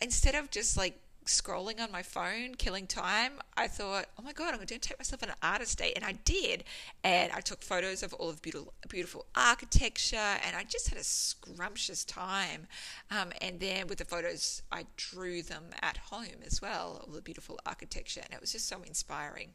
instead 0.00 0.34
of 0.34 0.50
just 0.50 0.76
like 0.76 1.00
scrolling 1.26 1.80
on 1.80 1.90
my 1.90 2.02
phone, 2.02 2.54
killing 2.54 2.86
time, 2.86 3.32
I 3.56 3.68
thought, 3.68 4.06
oh 4.18 4.22
my 4.22 4.32
God, 4.32 4.50
I'm 4.50 4.56
going 4.56 4.66
to 4.66 4.78
take 4.78 4.98
myself 4.98 5.22
an 5.22 5.32
artist 5.42 5.78
day. 5.78 5.92
And 5.94 6.04
I 6.04 6.12
did. 6.24 6.64
And 7.02 7.32
I 7.32 7.40
took 7.40 7.62
photos 7.62 8.02
of 8.02 8.12
all 8.14 8.30
of 8.30 8.42
beautiful, 8.42 8.74
beautiful 8.88 9.26
architecture 9.34 10.16
and 10.16 10.56
I 10.56 10.64
just 10.64 10.88
had 10.88 10.98
a 10.98 11.04
scrumptious 11.04 12.04
time. 12.04 12.66
Um, 13.10 13.32
and 13.40 13.60
then 13.60 13.86
with 13.86 13.98
the 13.98 14.04
photos, 14.04 14.62
I 14.70 14.86
drew 14.96 15.42
them 15.42 15.64
at 15.82 15.96
home 15.96 16.42
as 16.46 16.60
well, 16.60 17.04
all 17.06 17.12
the 17.12 17.22
beautiful 17.22 17.58
architecture. 17.66 18.20
And 18.24 18.32
it 18.32 18.40
was 18.40 18.52
just 18.52 18.68
so 18.68 18.82
inspiring. 18.86 19.50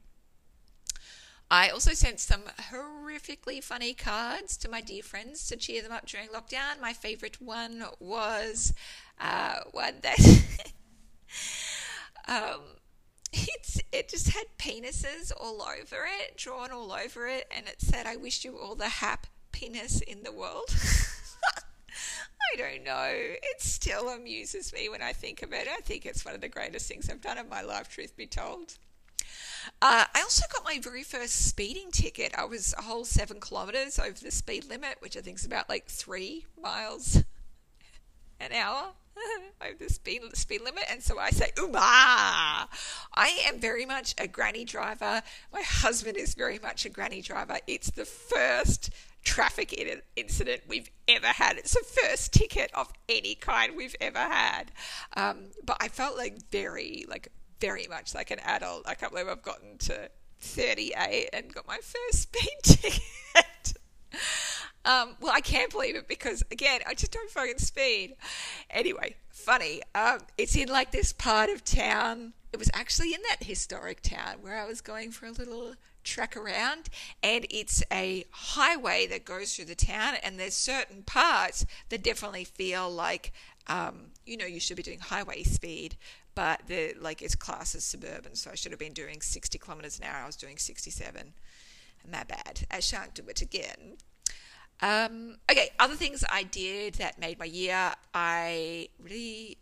I 1.52 1.70
also 1.70 1.94
sent 1.94 2.20
some 2.20 2.44
horrifically 2.72 3.64
funny 3.64 3.96
cards 3.96 4.56
to 4.58 4.70
my 4.70 4.82
dear 4.82 5.02
friends 5.02 5.48
to 5.48 5.58
cheer 5.58 5.82
them 5.82 5.92
up 5.92 6.06
during 6.06 6.28
lockdown. 6.28 6.80
My 6.80 6.94
favorite 6.94 7.42
one 7.42 7.86
was 8.00 8.74
uh, 9.20 9.62
one 9.72 9.96
that 10.04 10.20
um, 12.28 12.62
it's 13.32 13.80
it 13.92 14.10
just 14.10 14.30
had 14.30 14.46
penises 14.58 15.32
all 15.40 15.62
over 15.62 16.06
it, 16.22 16.38
drawn 16.38 16.72
all 16.72 16.92
over 16.92 17.28
it, 17.28 17.48
and 17.56 17.68
it 17.68 17.82
said, 17.82 18.06
"I 18.06 18.16
wish 18.16 18.44
you 18.44 18.58
all 18.58 18.76
the 18.76 18.90
happiness 18.90 20.02
in 20.02 20.24
the 20.24 20.32
world." 20.32 20.70
I 22.54 22.58
don't 22.58 22.84
know. 22.84 23.12
It 23.12 23.62
still 23.62 24.10
amuses 24.10 24.74
me 24.74 24.90
when 24.90 25.02
I 25.02 25.14
think 25.14 25.44
of 25.44 25.54
it. 25.54 25.68
I 25.68 25.82
think 25.82 26.06
it's 26.06 26.26
one 26.26 26.34
of 26.34 26.42
the 26.42 26.50
greatest 26.50 26.88
things 26.88 27.10
I've 27.10 27.22
done 27.22 27.38
in 27.38 27.48
my 27.48 27.62
life, 27.62 27.90
truth 27.90 28.16
be 28.16 28.26
told. 28.26 28.78
Uh, 29.82 30.06
I 30.14 30.22
also 30.22 30.46
got 30.52 30.64
my 30.66 30.80
very 30.82 31.04
first 31.04 31.48
speeding 31.48 31.92
ticket. 31.92 32.34
I 32.38 32.46
was 32.46 32.74
a 32.78 32.82
whole 32.82 33.06
seven 33.06 33.40
kilometres 33.40 34.00
over 34.00 34.20
the 34.20 34.32
speed 34.32 34.66
limit, 34.66 34.96
which 35.00 35.16
I 35.16 35.22
think 35.22 35.38
is 35.38 35.46
about 35.46 35.70
like 35.70 35.88
three 35.88 36.46
miles 36.62 37.24
an 38.39 38.53
hour 38.53 38.91
over 39.62 39.75
the 39.77 39.89
speed, 39.89 40.22
speed 40.34 40.62
limit. 40.62 40.84
And 40.89 41.01
so 41.01 41.19
I 41.19 41.29
say, 41.29 41.51
Uma! 41.58 42.69
I 43.13 43.39
am 43.48 43.60
very 43.60 43.86
much 43.86 44.15
a 44.17 44.27
granny 44.27 44.65
driver. 44.65 45.22
My 45.53 45.62
husband 45.62 46.17
is 46.17 46.34
very 46.34 46.60
much 46.60 46.86
a 46.86 46.89
granny 46.89 47.22
driver. 47.22 47.58
It's 47.67 47.91
the 47.91 48.05
first 48.05 48.91
traffic 49.24 49.74
incident 50.15 50.62
we've 50.67 50.89
ever 51.08 51.27
had. 51.27 51.58
It's 51.58 51.74
the 51.74 51.84
first 51.84 52.34
ticket 52.34 52.72
of 52.74 52.91
any 53.08 53.36
kind 53.36 53.75
we've 53.75 53.96
ever 54.00 54.19
had. 54.19 54.72
Um, 55.15 55.51
but 55.63 55.77
I 55.79 55.89
felt 55.89 56.17
like 56.17 56.50
very, 56.51 57.05
like 57.08 57.29
very 57.60 57.88
much 57.88 58.15
like 58.15 58.31
an 58.31 58.39
adult. 58.39 58.88
I 58.88 58.96
can't 58.96 59.12
believe 59.12 59.27
I've 59.27 59.43
gotten 59.43 59.77
to 59.79 60.10
38 60.39 61.29
and 61.34 61.53
got 61.53 61.67
my 61.67 61.77
first 61.77 62.22
speed 62.24 62.58
ticket. 62.63 63.74
Um, 64.86 65.16
well, 65.20 65.34
I 65.34 65.42
can't 65.42 65.72
believe 65.72 65.96
it 65.96 66.08
because, 66.08 66.44
again, 66.52 66.82
I 66.88 66.94
just 66.94 67.12
don't 67.12 67.30
fucking 67.30 67.60
speed. 67.60 68.16
Anyway, 68.70 69.16
funny. 69.30 69.82
Um, 69.94 70.20
it's 70.38 70.56
in 70.56 70.70
like 70.70 70.92
this 70.92 71.14
part 71.14 71.50
of 71.50 71.64
town. 71.64 72.34
It 72.52 72.58
was 72.58 72.70
actually 72.74 73.14
in 73.14 73.22
that 73.30 73.46
historic 73.46 74.02
town 74.02 74.38
where 74.42 74.58
I 74.58 74.66
was 74.66 74.82
going 74.82 75.12
for 75.12 75.26
a 75.28 75.32
little 75.32 75.76
trek 76.04 76.36
around, 76.36 76.90
and 77.22 77.46
it's 77.50 77.84
a 77.92 78.26
highway 78.32 79.06
that 79.08 79.26
goes 79.26 79.56
through 79.56 79.66
the 79.66 79.76
town, 79.76 80.16
and 80.24 80.40
there's 80.40 80.56
certain 80.56 81.04
parts 81.04 81.66
that 81.90 82.04
definitely 82.04 82.46
feel 82.46 82.90
like 82.90 83.32
um, 83.68 84.08
you 84.26 84.36
know 84.36 84.48
you 84.48 84.60
should 84.60 84.78
be 84.78 84.82
doing 84.82 85.00
highway 85.00 85.44
speed 85.44 85.96
but 86.40 86.62
the 86.68 86.96
like 87.02 87.22
it's 87.22 87.36
classed 87.36 87.76
as 87.76 87.84
suburban, 87.84 88.34
so 88.34 88.50
I 88.50 88.56
should 88.56 88.72
have 88.72 88.80
been 88.80 88.94
doing 88.94 89.20
60 89.20 89.58
kilometers 89.58 90.00
an 90.00 90.06
hour. 90.06 90.24
I 90.24 90.26
was 90.26 90.38
doing 90.38 90.58
67. 90.58 91.34
My 92.10 92.24
bad. 92.24 92.66
I 92.72 92.80
shan't 92.80 93.14
do 93.14 93.24
it 93.28 93.42
again. 93.42 93.98
Um, 94.82 95.38
okay, 95.52 95.70
other 95.80 95.96
things 95.96 96.24
I 96.32 96.44
did 96.44 96.96
that 96.96 97.20
made 97.20 97.40
my 97.40 97.46
year. 97.46 97.94
I 98.14 98.90
really, 99.00 99.58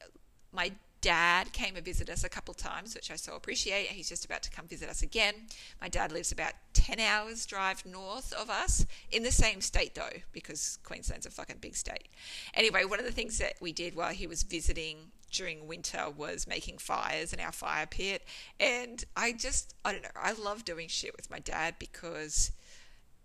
my 0.52 0.72
dad 1.02 1.52
came 1.54 1.76
and 1.76 1.86
visited 1.86 2.12
us 2.12 2.24
a 2.24 2.30
couple 2.30 2.54
times, 2.54 2.96
which 2.96 3.12
I 3.12 3.16
so 3.16 3.36
appreciate. 3.36 3.88
And 3.88 3.96
he's 3.96 4.10
just 4.10 4.26
about 4.26 4.44
to 4.44 4.52
come 4.52 4.68
visit 4.68 4.90
us 4.90 5.02
again. 5.02 5.34
My 5.82 5.90
dad 5.90 6.12
lives 6.12 6.32
about 6.32 6.54
10 6.74 7.00
hours 7.00 7.46
drive 7.46 7.86
north 7.86 8.34
of 8.34 8.50
us 8.50 8.86
in 9.12 9.24
the 9.24 9.32
same 9.32 9.62
state, 9.62 9.96
though, 9.96 10.22
because 10.32 10.80
Queensland's 10.84 11.26
a 11.26 11.32
fucking 11.32 11.58
big 11.62 11.76
state. 11.76 12.10
Anyway, 12.54 12.84
one 12.84 13.00
of 13.00 13.06
the 13.06 13.12
things 13.12 13.38
that 13.38 13.54
we 13.62 13.72
did 13.72 13.96
while 13.96 14.12
he 14.12 14.28
was 14.28 14.44
visiting 14.44 15.12
during 15.32 15.68
winter 15.68 16.10
was 16.16 16.48
making 16.48 16.78
fires 16.78 17.34
in 17.34 17.40
our 17.40 17.52
fire 17.52 17.86
pit. 17.86 18.24
And 18.60 19.04
I 19.16 19.34
just, 19.34 19.74
I 19.84 19.92
don't 19.92 20.04
know, 20.04 20.10
I 20.16 20.34
love 20.34 20.66
doing 20.66 20.88
shit 20.88 21.16
with 21.16 21.30
my 21.30 21.40
dad 21.40 21.76
because 21.80 22.52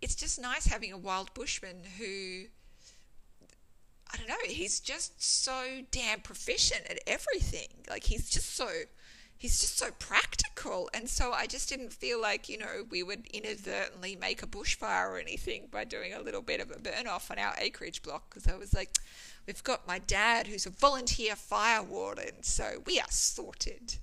it's 0.03 0.15
just 0.15 0.39
nice 0.39 0.67
having 0.67 0.91
a 0.91 0.97
wild 0.97 1.33
bushman 1.33 1.77
who 1.97 2.43
I 4.13 4.17
don't 4.17 4.27
know, 4.27 4.35
he's 4.45 4.79
just 4.79 5.23
so 5.23 5.81
damn 5.89 6.19
proficient 6.19 6.81
at 6.87 6.99
everything. 7.07 7.69
Like 7.89 8.03
he's 8.03 8.29
just 8.29 8.53
so 8.55 8.67
he's 9.37 9.59
just 9.59 9.77
so 9.77 9.89
practical 9.97 10.89
and 10.93 11.09
so 11.09 11.31
I 11.31 11.47
just 11.47 11.69
didn't 11.69 11.93
feel 11.93 12.21
like, 12.21 12.47
you 12.47 12.57
know, 12.57 12.83
we 12.89 13.01
would 13.01 13.27
inadvertently 13.27 14.15
make 14.15 14.43
a 14.43 14.47
bushfire 14.47 15.09
or 15.09 15.17
anything 15.17 15.67
by 15.71 15.85
doing 15.85 16.13
a 16.13 16.21
little 16.21 16.41
bit 16.41 16.59
of 16.59 16.69
a 16.69 16.79
burn 16.79 17.07
off 17.07 17.31
on 17.31 17.39
our 17.39 17.55
acreage 17.57 18.03
block 18.03 18.29
because 18.29 18.47
I 18.47 18.57
was 18.57 18.73
like 18.73 18.97
we've 19.47 19.63
got 19.63 19.87
my 19.87 19.99
dad 19.99 20.47
who's 20.47 20.65
a 20.65 20.69
volunteer 20.69 21.35
fire 21.35 21.81
warden, 21.81 22.43
so 22.43 22.83
we 22.85 22.99
are 22.99 23.09
sorted. 23.09 23.95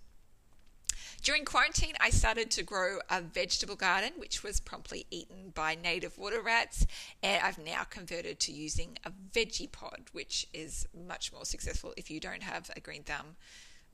During 1.22 1.44
quarantine, 1.44 1.94
I 2.00 2.08
started 2.08 2.50
to 2.52 2.62
grow 2.62 3.00
a 3.10 3.20
vegetable 3.20 3.76
garden, 3.76 4.12
which 4.16 4.42
was 4.42 4.58
promptly 4.58 5.06
eaten 5.10 5.50
by 5.54 5.74
native 5.74 6.16
water 6.16 6.40
rats, 6.40 6.86
and 7.22 7.42
I've 7.42 7.58
now 7.58 7.84
converted 7.84 8.40
to 8.40 8.52
using 8.52 8.96
a 9.04 9.10
veggie 9.10 9.70
pod, 9.70 10.04
which 10.12 10.46
is 10.54 10.88
much 11.06 11.30
more 11.30 11.44
successful 11.44 11.92
if 11.98 12.10
you 12.10 12.20
don't 12.20 12.42
have 12.42 12.70
a 12.74 12.80
green 12.80 13.02
thumb. 13.02 13.36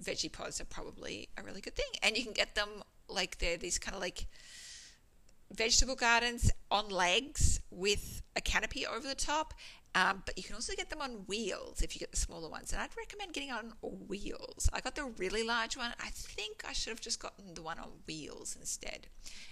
Veggie 0.00 0.30
pods 0.30 0.60
are 0.60 0.66
probably 0.66 1.28
a 1.36 1.42
really 1.42 1.60
good 1.60 1.74
thing, 1.74 1.90
and 2.00 2.16
you 2.16 2.22
can 2.22 2.32
get 2.32 2.54
them 2.54 2.84
like 3.08 3.38
they're 3.38 3.56
these 3.56 3.78
kind 3.78 3.96
of 3.96 4.00
like 4.00 4.28
vegetable 5.50 5.96
gardens 5.96 6.52
on 6.70 6.88
legs 6.88 7.60
with 7.70 8.22
a 8.36 8.40
canopy 8.40 8.86
over 8.86 9.06
the 9.06 9.14
top 9.16 9.52
um, 9.96 10.22
but 10.26 10.36
you 10.36 10.44
can 10.44 10.54
also 10.54 10.74
get 10.76 10.90
them 10.90 11.00
on 11.00 11.24
wheels 11.26 11.80
if 11.80 11.96
you 11.96 12.00
get 12.00 12.10
the 12.10 12.18
smaller 12.18 12.50
ones. 12.50 12.70
And 12.70 12.82
I'd 12.82 12.94
recommend 12.98 13.32
getting 13.32 13.50
on 13.50 13.72
wheels. 13.80 14.68
I 14.70 14.80
got 14.80 14.94
the 14.94 15.04
really 15.04 15.42
large 15.42 15.74
one. 15.74 15.90
I 15.98 16.10
think 16.10 16.64
I 16.68 16.74
should 16.74 16.90
have 16.90 17.00
just 17.00 17.18
gotten 17.18 17.54
the 17.54 17.62
one 17.62 17.78
on 17.78 17.88
wheels 18.06 18.58
instead. 18.60 19.06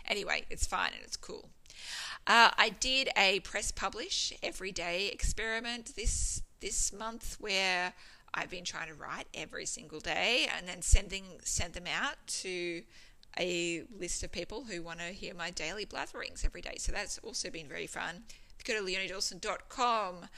Anyway, 0.06 0.44
it's 0.50 0.66
fine 0.66 0.90
and 0.92 1.02
it's 1.02 1.16
cool. 1.16 1.48
Uh, 2.26 2.50
I 2.58 2.74
did 2.78 3.08
a 3.16 3.40
press 3.40 3.72
publish 3.72 4.34
every 4.42 4.70
day 4.70 5.08
experiment 5.08 5.96
this 5.96 6.42
this 6.60 6.92
month 6.92 7.36
where 7.40 7.94
I've 8.34 8.50
been 8.50 8.64
trying 8.64 8.88
to 8.88 8.94
write 8.94 9.26
every 9.32 9.64
single 9.64 10.00
day 10.00 10.46
and 10.54 10.68
then 10.68 10.82
sending 10.82 11.24
send 11.42 11.72
them 11.72 11.86
out 11.86 12.16
to 12.42 12.82
a 13.38 13.82
list 13.98 14.22
of 14.22 14.30
people 14.30 14.64
who 14.64 14.82
want 14.82 14.98
to 15.00 15.06
hear 15.06 15.34
my 15.34 15.50
daily 15.50 15.86
blatherings 15.86 16.44
every 16.44 16.60
day. 16.60 16.76
So 16.78 16.92
that's 16.92 17.18
also 17.18 17.50
been 17.50 17.66
very 17.66 17.86
fun 17.86 18.24
go 18.64 18.74
to 18.74 18.84
leoniedawson.com, 18.84 20.28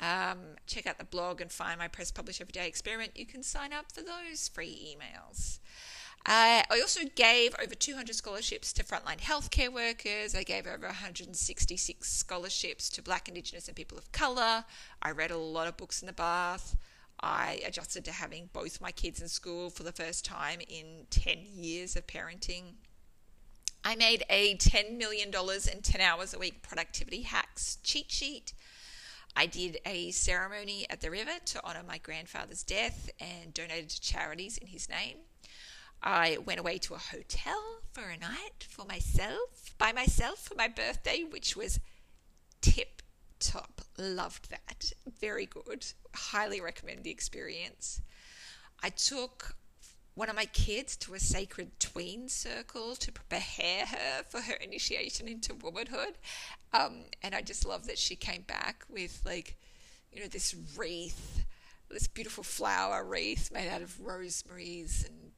um, 0.00 0.38
check 0.66 0.86
out 0.86 0.98
the 0.98 1.04
blog 1.04 1.40
and 1.40 1.50
find 1.50 1.78
my 1.78 1.88
press 1.88 2.10
publish 2.10 2.40
every 2.40 2.52
day 2.52 2.66
experiment. 2.66 3.12
You 3.14 3.26
can 3.26 3.42
sign 3.42 3.72
up 3.72 3.92
for 3.92 4.02
those 4.02 4.48
free 4.48 4.96
emails. 4.96 5.58
Uh, 6.24 6.62
I 6.70 6.80
also 6.80 7.00
gave 7.16 7.54
over 7.60 7.74
200 7.74 8.14
scholarships 8.14 8.72
to 8.74 8.84
frontline 8.84 9.18
healthcare 9.18 9.72
workers. 9.72 10.36
I 10.36 10.44
gave 10.44 10.68
over 10.68 10.86
166 10.86 12.08
scholarships 12.08 12.88
to 12.90 13.02
Black, 13.02 13.28
Indigenous, 13.28 13.66
and 13.66 13.76
people 13.76 13.98
of 13.98 14.12
colour. 14.12 14.64
I 15.02 15.10
read 15.10 15.32
a 15.32 15.36
lot 15.36 15.66
of 15.66 15.76
books 15.76 16.00
in 16.00 16.06
the 16.06 16.12
bath. 16.12 16.76
I 17.20 17.60
adjusted 17.66 18.04
to 18.04 18.12
having 18.12 18.50
both 18.52 18.80
my 18.80 18.92
kids 18.92 19.20
in 19.20 19.28
school 19.28 19.70
for 19.70 19.82
the 19.82 19.92
first 19.92 20.24
time 20.24 20.60
in 20.68 21.06
10 21.10 21.38
years 21.54 21.96
of 21.96 22.06
parenting. 22.06 22.74
I 23.84 23.96
made 23.96 24.24
a 24.30 24.56
$10 24.56 24.96
million 24.96 25.28
in 25.28 25.82
10 25.82 26.00
hours 26.00 26.32
a 26.32 26.38
week 26.38 26.62
productivity 26.62 27.22
hacks 27.22 27.78
cheat 27.82 28.10
sheet. 28.10 28.52
I 29.34 29.46
did 29.46 29.78
a 29.84 30.10
ceremony 30.12 30.86
at 30.88 31.00
the 31.00 31.10
river 31.10 31.38
to 31.46 31.64
honour 31.64 31.82
my 31.86 31.98
grandfather's 31.98 32.62
death 32.62 33.10
and 33.18 33.52
donated 33.52 33.90
to 33.90 34.00
charities 34.00 34.58
in 34.58 34.68
his 34.68 34.88
name. 34.88 35.16
I 36.02 36.38
went 36.44 36.60
away 36.60 36.78
to 36.78 36.94
a 36.94 36.98
hotel 36.98 37.80
for 37.92 38.04
a 38.04 38.18
night 38.18 38.66
for 38.68 38.84
myself, 38.84 39.74
by 39.78 39.92
myself 39.92 40.38
for 40.38 40.54
my 40.54 40.68
birthday, 40.68 41.24
which 41.28 41.56
was 41.56 41.80
tip 42.60 43.02
top. 43.40 43.82
Loved 43.98 44.50
that. 44.50 44.92
Very 45.20 45.46
good. 45.46 45.86
Highly 46.14 46.60
recommend 46.60 47.04
the 47.04 47.10
experience. 47.10 48.00
I 48.82 48.90
took 48.90 49.56
one 50.14 50.28
of 50.28 50.36
my 50.36 50.44
kids 50.44 50.96
to 50.98 51.14
a 51.14 51.18
sacred 51.18 51.78
tween 51.80 52.28
circle 52.28 52.94
to 52.96 53.10
prepare 53.12 53.86
her 53.86 54.22
for 54.28 54.42
her 54.42 54.54
initiation 54.54 55.26
into 55.26 55.54
womanhood. 55.54 56.18
Um, 56.72 57.04
and 57.22 57.34
I 57.34 57.40
just 57.40 57.66
love 57.66 57.86
that 57.86 57.98
she 57.98 58.14
came 58.14 58.42
back 58.42 58.84
with, 58.90 59.22
like, 59.24 59.56
you 60.12 60.20
know, 60.20 60.28
this 60.28 60.54
wreath, 60.76 61.44
this 61.90 62.06
beautiful 62.06 62.44
flower 62.44 63.04
wreath 63.04 63.50
made 63.52 63.68
out 63.68 63.82
of 63.82 64.00
rosemaries 64.00 65.04
and, 65.06 65.32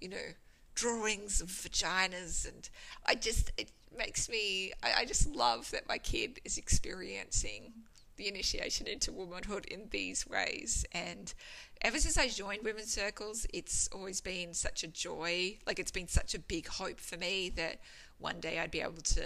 you 0.00 0.08
know, 0.08 0.34
drawings 0.74 1.40
of 1.40 1.48
vaginas. 1.48 2.46
And 2.46 2.68
I 3.06 3.14
just, 3.14 3.52
it 3.56 3.70
makes 3.96 4.28
me, 4.28 4.72
I, 4.82 5.00
I 5.00 5.04
just 5.06 5.26
love 5.26 5.70
that 5.70 5.88
my 5.88 5.98
kid 5.98 6.40
is 6.44 6.58
experiencing 6.58 7.72
the 8.16 8.28
initiation 8.28 8.86
into 8.86 9.10
womanhood 9.10 9.64
in 9.66 9.88
these 9.90 10.26
ways 10.26 10.84
and 10.92 11.32
ever 11.82 11.98
since 11.98 12.16
I 12.16 12.28
joined 12.28 12.62
women's 12.62 12.92
circles, 12.92 13.46
it's 13.52 13.88
always 13.92 14.20
been 14.20 14.54
such 14.54 14.84
a 14.84 14.88
joy. 14.88 15.58
Like 15.66 15.78
it's 15.78 15.90
been 15.90 16.08
such 16.08 16.34
a 16.34 16.38
big 16.38 16.66
hope 16.66 17.00
for 17.00 17.16
me 17.16 17.50
that 17.56 17.80
one 18.18 18.40
day 18.40 18.58
I'd 18.58 18.70
be 18.70 18.80
able 18.80 19.02
to 19.02 19.24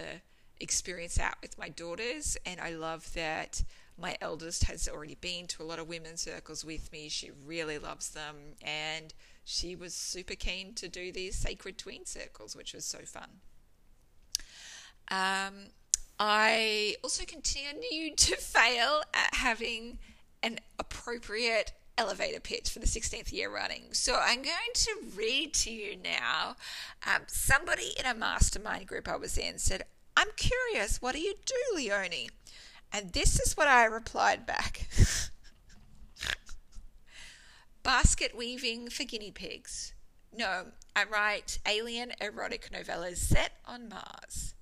experience 0.59 1.17
that 1.17 1.37
with 1.43 1.59
my 1.59 1.69
daughters. 1.69 2.37
And 2.47 2.61
I 2.61 2.71
love 2.71 3.13
that 3.15 3.63
my 3.99 4.17
eldest 4.21 4.65
has 4.65 4.89
already 4.89 5.17
been 5.17 5.47
to 5.49 5.63
a 5.63 5.65
lot 5.65 5.79
of 5.79 5.89
women's 5.89 6.23
circles 6.23 6.65
with 6.65 6.91
me. 6.93 7.09
She 7.09 7.31
really 7.45 7.79
loves 7.79 8.11
them. 8.11 8.37
And 8.63 9.13
she 9.45 9.77
was 9.77 9.95
super 9.95 10.35
keen 10.35 10.75
to 10.75 10.89
do 10.89 11.13
these 11.13 11.37
sacred 11.37 11.79
tween 11.79 12.07
circles, 12.07 12.57
which 12.57 12.73
was 12.73 12.85
so 12.85 12.99
fun. 13.01 13.29
Um, 15.09 15.69
I 16.19 16.97
also 17.05 17.25
continued 17.25 18.17
to 18.17 18.37
fail 18.37 19.03
at 19.13 19.35
having 19.35 19.99
an 20.43 20.59
appropriate 20.79 21.73
elevator 21.99 22.41
pitch 22.41 22.71
for 22.71 22.79
the 22.79 22.87
16th 22.87 23.33
year 23.33 23.53
running. 23.53 23.93
So 23.93 24.19
I'm 24.21 24.43
going 24.43 24.75
to 24.75 24.97
read 25.15 25.55
to 25.55 25.71
you 25.71 25.97
now. 25.97 26.57
Um, 27.07 27.23
somebody 27.27 27.93
in 27.99 28.07
a 28.07 28.15
mastermind 28.15 28.87
group 28.87 29.09
I 29.09 29.17
was 29.17 29.39
in 29.39 29.59
said, 29.59 29.85
I'm 30.17 30.29
curious, 30.37 31.01
what 31.03 31.15
do 31.15 31.21
you 31.21 31.35
do, 31.45 31.55
Leonie? 31.75 32.31
And 32.93 33.13
this 33.13 33.39
is 33.41 33.57
what 33.57 33.69
I 33.69 33.85
replied 33.85 34.47
back 34.47 34.89
Basket 37.83 38.37
weaving 38.37 38.89
for 38.89 39.05
guinea 39.05 39.31
pigs. 39.31 39.93
No, 40.37 40.67
I 40.95 41.05
write 41.05 41.59
alien 41.67 42.13
erotic 42.21 42.71
novellas 42.73 43.19
set 43.19 43.53
on 43.65 43.89
Mars. 43.89 44.55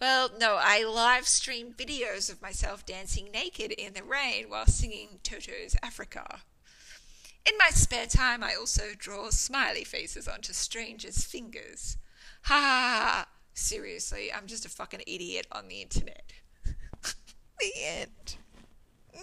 Well, 0.00 0.30
no, 0.38 0.58
I 0.60 0.84
live 0.84 1.26
stream 1.26 1.72
videos 1.72 2.30
of 2.30 2.42
myself 2.42 2.84
dancing 2.84 3.30
naked 3.32 3.72
in 3.72 3.94
the 3.94 4.02
rain 4.02 4.48
while 4.48 4.66
singing 4.66 5.20
Toto's 5.22 5.76
Africa. 5.82 6.40
In 7.48 7.56
my 7.58 7.70
spare 7.70 8.06
time, 8.06 8.42
I 8.42 8.54
also 8.54 8.86
draw 8.98 9.30
smiley 9.30 9.84
faces 9.84 10.26
onto 10.26 10.52
strangers' 10.52 11.24
fingers. 11.24 11.96
Ha 12.42 12.54
ha 12.54 12.60
ha! 12.60 13.28
Seriously, 13.54 14.32
I'm 14.32 14.46
just 14.46 14.66
a 14.66 14.68
fucking 14.68 15.02
idiot 15.06 15.46
on 15.52 15.68
the 15.68 15.80
internet. 15.80 16.32
the 17.60 17.72
end. 17.84 18.36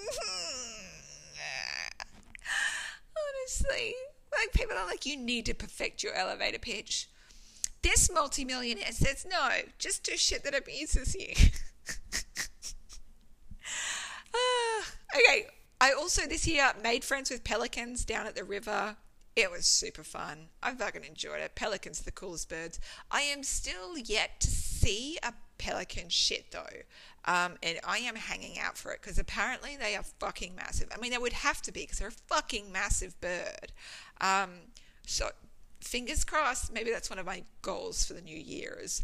Honestly, 3.15 3.93
like 4.31 4.53
people 4.53 4.77
are 4.77 4.85
like, 4.87 5.05
you 5.05 5.17
need 5.17 5.45
to 5.47 5.53
perfect 5.53 6.01
your 6.01 6.13
elevator 6.13 6.59
pitch. 6.59 7.09
This 7.81 8.09
multimillionaire 8.11 8.93
says 8.93 9.25
no, 9.29 9.49
just 9.77 10.03
do 10.03 10.15
shit 10.15 10.43
that 10.45 10.55
abuses 10.55 11.13
you. 11.13 11.33
uh, 14.33 14.83
okay, 15.15 15.47
I 15.83 15.91
also 15.91 16.25
this 16.25 16.47
year 16.47 16.71
made 16.81 17.03
friends 17.03 17.29
with 17.29 17.43
pelicans 17.43 18.05
down 18.05 18.25
at 18.25 18.35
the 18.35 18.45
river. 18.45 18.95
It 19.35 19.51
was 19.51 19.65
super 19.65 20.01
fun. 20.01 20.47
I 20.61 20.73
fucking 20.73 21.03
enjoyed 21.03 21.41
it. 21.41 21.55
Pelicans 21.55 21.99
are 21.99 22.05
the 22.05 22.11
coolest 22.13 22.47
birds. 22.47 22.79
I 23.11 23.23
am 23.23 23.43
still 23.43 23.97
yet 23.97 24.39
to 24.39 24.47
see 24.47 25.19
a 25.21 25.33
pelican 25.57 26.07
shit 26.07 26.51
though. 26.51 26.83
Um, 27.25 27.57
and 27.61 27.79
I 27.83 27.97
am 27.97 28.15
hanging 28.15 28.59
out 28.59 28.77
for 28.77 28.93
it 28.93 29.01
because 29.01 29.19
apparently 29.19 29.75
they 29.75 29.97
are 29.97 30.03
fucking 30.21 30.55
massive. 30.55 30.87
I 30.95 31.01
mean, 31.01 31.11
they 31.11 31.17
would 31.17 31.33
have 31.33 31.61
to 31.63 31.73
be 31.73 31.81
because 31.81 31.99
they're 31.99 32.07
a 32.07 32.33
fucking 32.33 32.71
massive 32.71 33.19
bird. 33.19 33.73
Um, 34.21 34.51
so 35.05 35.31
fingers 35.81 36.23
crossed, 36.23 36.71
maybe 36.71 36.91
that's 36.91 37.09
one 37.09 37.19
of 37.19 37.25
my 37.25 37.43
goals 37.61 38.05
for 38.05 38.13
the 38.13 38.21
new 38.21 38.37
year 38.37 38.79
is 38.81 39.03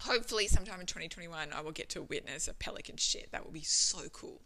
hopefully 0.00 0.48
sometime 0.48 0.80
in 0.80 0.86
2021 0.86 1.48
I 1.50 1.62
will 1.62 1.72
get 1.72 1.88
to 1.90 2.02
witness 2.02 2.46
a 2.46 2.52
pelican 2.52 2.98
shit. 2.98 3.32
That 3.32 3.46
would 3.46 3.54
be 3.54 3.62
so 3.62 4.10
cool. 4.12 4.42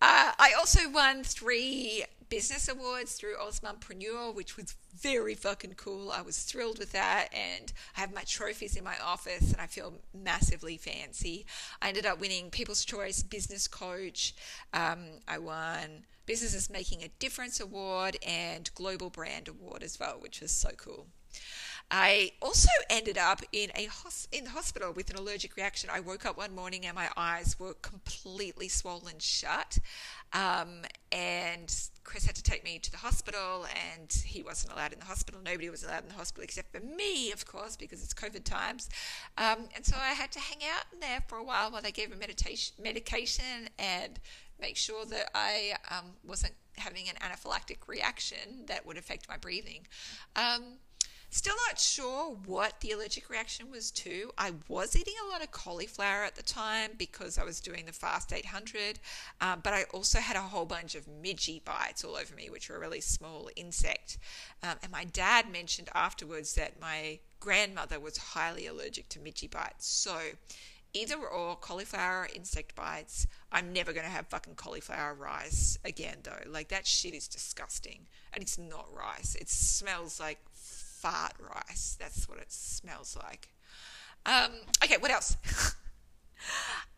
Uh, 0.00 0.32
I 0.38 0.52
also 0.58 0.90
won 0.90 1.22
three 1.24 2.04
business 2.28 2.68
awards 2.68 3.14
through 3.14 3.36
AusMumpreneur, 3.36 4.34
which 4.34 4.56
was 4.56 4.74
very 5.00 5.34
fucking 5.34 5.74
cool. 5.74 6.10
I 6.10 6.22
was 6.22 6.38
thrilled 6.38 6.78
with 6.78 6.92
that, 6.92 7.28
and 7.32 7.72
I 7.96 8.00
have 8.00 8.14
my 8.14 8.22
trophies 8.22 8.76
in 8.76 8.84
my 8.84 8.96
office, 9.02 9.52
and 9.52 9.60
I 9.60 9.66
feel 9.66 9.94
massively 10.12 10.76
fancy. 10.76 11.46
I 11.80 11.88
ended 11.88 12.06
up 12.06 12.20
winning 12.20 12.50
People's 12.50 12.84
Choice 12.84 13.22
Business 13.22 13.68
Coach. 13.68 14.34
Um, 14.72 15.20
I 15.28 15.38
won 15.38 16.04
Businesses 16.26 16.68
Making 16.68 17.02
a 17.02 17.08
Difference 17.18 17.60
Award 17.60 18.16
and 18.26 18.70
Global 18.74 19.10
Brand 19.10 19.48
Award 19.48 19.82
as 19.82 19.98
well, 19.98 20.18
which 20.20 20.40
was 20.40 20.50
so 20.50 20.70
cool. 20.76 21.06
I 21.90 22.32
also 22.42 22.68
ended 22.90 23.16
up 23.16 23.42
in 23.52 23.70
a 23.76 23.84
hos- 23.84 24.26
in 24.32 24.44
the 24.44 24.50
hospital 24.50 24.92
with 24.92 25.08
an 25.10 25.16
allergic 25.16 25.56
reaction. 25.56 25.88
I 25.92 26.00
woke 26.00 26.26
up 26.26 26.36
one 26.36 26.54
morning 26.54 26.84
and 26.84 26.96
my 26.96 27.08
eyes 27.16 27.60
were 27.60 27.74
completely 27.74 28.68
swollen 28.68 29.18
shut. 29.20 29.78
Um, 30.32 30.82
and 31.12 31.72
Chris 32.02 32.26
had 32.26 32.34
to 32.36 32.42
take 32.42 32.64
me 32.64 32.78
to 32.80 32.90
the 32.90 32.98
hospital, 32.98 33.66
and 33.66 34.12
he 34.24 34.42
wasn't 34.42 34.72
allowed 34.72 34.92
in 34.92 34.98
the 34.98 35.04
hospital. 35.04 35.40
Nobody 35.44 35.70
was 35.70 35.84
allowed 35.84 36.02
in 36.02 36.08
the 36.08 36.14
hospital 36.14 36.42
except 36.42 36.72
for 36.72 36.80
me, 36.80 37.30
of 37.30 37.46
course, 37.46 37.76
because 37.76 38.02
it's 38.02 38.14
COVID 38.14 38.44
times. 38.44 38.88
Um, 39.38 39.68
and 39.74 39.84
so 39.84 39.96
I 39.96 40.12
had 40.12 40.32
to 40.32 40.40
hang 40.40 40.58
out 40.76 40.86
in 40.92 41.00
there 41.00 41.22
for 41.28 41.38
a 41.38 41.44
while 41.44 41.70
while 41.70 41.82
they 41.82 41.92
gave 41.92 42.10
me 42.10 42.16
meditation, 42.16 42.74
medication 42.82 43.68
and 43.78 44.18
make 44.60 44.76
sure 44.76 45.04
that 45.06 45.30
I 45.34 45.74
um, 45.90 46.12
wasn't 46.24 46.54
having 46.78 47.08
an 47.08 47.16
anaphylactic 47.16 47.78
reaction 47.86 48.64
that 48.66 48.84
would 48.86 48.96
affect 48.96 49.28
my 49.28 49.36
breathing. 49.36 49.86
Um, 50.34 50.78
Still 51.36 51.54
not 51.68 51.78
sure 51.78 52.34
what 52.46 52.80
the 52.80 52.92
allergic 52.92 53.28
reaction 53.28 53.70
was 53.70 53.90
to. 53.90 54.30
I 54.38 54.52
was 54.68 54.96
eating 54.96 55.12
a 55.22 55.30
lot 55.30 55.42
of 55.42 55.50
cauliflower 55.50 56.24
at 56.24 56.34
the 56.34 56.42
time 56.42 56.92
because 56.96 57.36
I 57.36 57.44
was 57.44 57.60
doing 57.60 57.84
the 57.84 57.92
Fast 57.92 58.32
800, 58.32 58.98
um, 59.42 59.60
but 59.62 59.74
I 59.74 59.82
also 59.92 60.18
had 60.18 60.36
a 60.36 60.40
whole 60.40 60.64
bunch 60.64 60.94
of 60.94 61.04
midgey 61.04 61.62
bites 61.62 62.02
all 62.04 62.16
over 62.16 62.34
me, 62.34 62.48
which 62.48 62.70
were 62.70 62.76
a 62.76 62.80
really 62.80 63.02
small 63.02 63.50
insect. 63.54 64.16
Um, 64.62 64.76
and 64.82 64.90
my 64.90 65.04
dad 65.04 65.52
mentioned 65.52 65.90
afterwards 65.94 66.54
that 66.54 66.80
my 66.80 67.18
grandmother 67.38 68.00
was 68.00 68.16
highly 68.16 68.66
allergic 68.66 69.10
to 69.10 69.18
midgey 69.18 69.50
bites. 69.50 69.86
So 69.86 70.18
either 70.94 71.16
or 71.16 71.56
cauliflower 71.56 72.28
insect 72.34 72.74
bites. 72.74 73.26
I'm 73.52 73.74
never 73.74 73.92
going 73.92 74.06
to 74.06 74.10
have 74.10 74.28
fucking 74.28 74.54
cauliflower 74.54 75.12
rice 75.12 75.78
again, 75.84 76.18
though. 76.22 76.50
Like, 76.50 76.68
that 76.68 76.86
shit 76.86 77.12
is 77.12 77.28
disgusting. 77.28 78.06
And 78.32 78.42
it's 78.42 78.56
not 78.56 78.88
rice. 78.94 79.34
It 79.34 79.50
smells 79.50 80.18
like 80.18 80.38
fart 81.06 81.34
rice. 81.38 81.96
That's 81.98 82.28
what 82.28 82.38
it 82.38 82.50
smells 82.50 83.16
like. 83.16 83.48
Um, 84.24 84.52
okay, 84.82 84.96
what 84.98 85.10
else? 85.10 85.36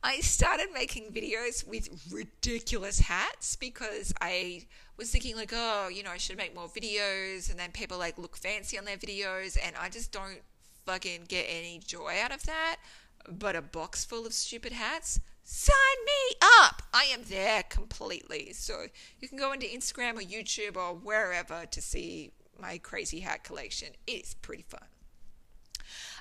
I 0.02 0.20
started 0.20 0.68
making 0.72 1.12
videos 1.12 1.66
with 1.66 1.88
ridiculous 2.10 3.00
hats 3.00 3.56
because 3.56 4.14
I 4.20 4.62
was 4.96 5.10
thinking 5.10 5.36
like, 5.36 5.52
oh, 5.54 5.88
you 5.88 6.02
know, 6.02 6.10
I 6.10 6.16
should 6.16 6.36
make 6.36 6.54
more 6.54 6.68
videos, 6.68 7.50
and 7.50 7.58
then 7.58 7.70
people 7.72 7.98
like 7.98 8.18
look 8.18 8.36
fancy 8.36 8.78
on 8.78 8.84
their 8.84 8.96
videos, 8.96 9.58
and 9.62 9.74
I 9.76 9.88
just 9.88 10.12
don't 10.12 10.40
fucking 10.86 11.24
get 11.28 11.46
any 11.48 11.80
joy 11.84 12.14
out 12.22 12.32
of 12.32 12.44
that. 12.44 12.76
But 13.28 13.56
a 13.56 13.62
box 13.62 14.04
full 14.04 14.26
of 14.26 14.32
stupid 14.32 14.72
hats, 14.72 15.20
sign 15.42 15.74
me 16.06 16.36
up. 16.60 16.82
I 16.94 17.04
am 17.12 17.24
there 17.28 17.62
completely. 17.64 18.52
So 18.54 18.86
you 19.20 19.28
can 19.28 19.36
go 19.36 19.52
into 19.52 19.66
Instagram 19.66 20.16
or 20.16 20.22
YouTube 20.22 20.76
or 20.76 20.94
wherever 20.94 21.66
to 21.66 21.82
see 21.82 22.32
my 22.58 22.78
crazy 22.78 23.20
hat 23.20 23.44
collection. 23.44 23.88
It's 24.06 24.34
pretty 24.34 24.64
fun. 24.68 24.86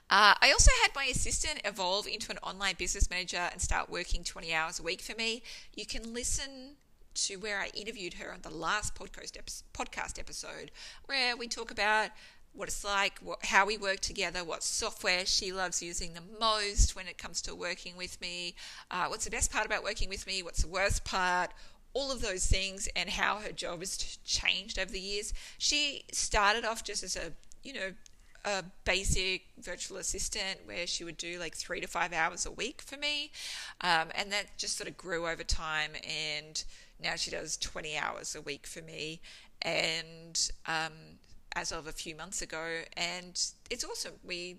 Uh, 0.10 0.36
I 0.42 0.52
also 0.52 0.72
had 0.84 0.96
my 0.96 1.06
assistant 1.06 1.62
evolve 1.66 2.08
into 2.08 2.32
an 2.32 2.38
online 2.42 2.76
business 2.78 3.10
manager 3.10 3.50
and 3.52 3.62
start 3.62 3.90
working 3.90 4.24
20 4.24 4.54
hours 4.54 4.80
a 4.80 4.84
week 4.84 5.02
for 5.02 5.16
me. 5.18 5.44
You 5.76 5.86
can 5.86 6.14
listen 6.14 6.78
to 7.16 7.36
where 7.38 7.60
I 7.60 7.72
interviewed 7.74 8.14
her 8.16 8.32
on 8.32 8.42
the 8.42 8.50
last 8.50 8.96
podcast 8.96 10.20
episode, 10.20 10.72
where 11.08 11.36
we 11.36 11.48
talk 11.48 11.72
about 11.72 12.12
what 12.54 12.70
it's 12.70 12.84
like, 12.84 13.20
what, 13.20 13.46
how 13.46 13.66
we 13.66 13.78
work 13.78 14.00
together, 14.00 14.44
what 14.44 14.64
software 14.64 15.26
she 15.26 15.52
loves 15.52 15.82
using 15.82 16.14
the 16.14 16.24
most 16.40 16.96
when 16.96 17.08
it 17.08 17.18
comes 17.18 17.42
to 17.42 17.54
working 17.54 17.98
with 17.98 18.20
me, 18.22 18.56
uh, 18.90 19.08
what's 19.08 19.26
the 19.26 19.32
best 19.32 19.52
part 19.52 19.66
about 19.66 19.84
working 19.84 20.10
with 20.10 20.26
me, 20.26 20.42
what's 20.42 20.62
the 20.62 20.68
worst 20.68 21.04
part, 21.04 21.52
all 21.98 22.12
of 22.12 22.22
those 22.22 22.46
things 22.46 22.88
and 22.96 23.10
how 23.10 23.38
her 23.40 23.52
job 23.52 23.80
has 23.80 23.98
changed 24.24 24.78
over 24.78 24.92
the 24.92 25.00
years. 25.00 25.34
She 25.58 26.04
started 26.12 26.64
off 26.64 26.84
just 26.84 27.02
as 27.04 27.16
a, 27.16 27.32
you 27.64 27.74
know, 27.74 27.92
a 28.46 28.64
basic 28.86 29.48
virtual 29.58 29.98
assistant 29.98 30.60
where 30.66 30.86
she 30.86 31.04
would 31.04 31.18
do 31.18 31.40
like 31.40 31.56
three 31.56 31.82
to 31.82 31.88
five 31.88 32.14
hours 32.14 32.46
a 32.46 32.52
week 32.52 32.84
for 32.84 32.98
me. 32.98 33.32
Um, 33.82 34.10
and 34.14 34.32
that 34.32 34.46
just 34.60 34.78
sort 34.78 34.88
of 34.88 34.96
grew 34.96 35.28
over 35.28 35.44
time. 35.44 35.90
And 36.08 36.64
now 37.04 37.16
she 37.16 37.32
does 37.32 37.58
20 37.58 37.98
hours 37.98 38.36
a 38.36 38.42
week 38.42 38.68
for 38.68 38.84
me. 38.84 39.20
And 39.64 40.52
um, 40.68 40.94
as 41.56 41.72
of 41.72 41.88
a 41.88 41.92
few 41.92 42.16
months 42.16 42.44
ago, 42.44 42.82
and 42.96 43.42
it's 43.72 43.84
awesome. 43.84 44.14
We 44.24 44.58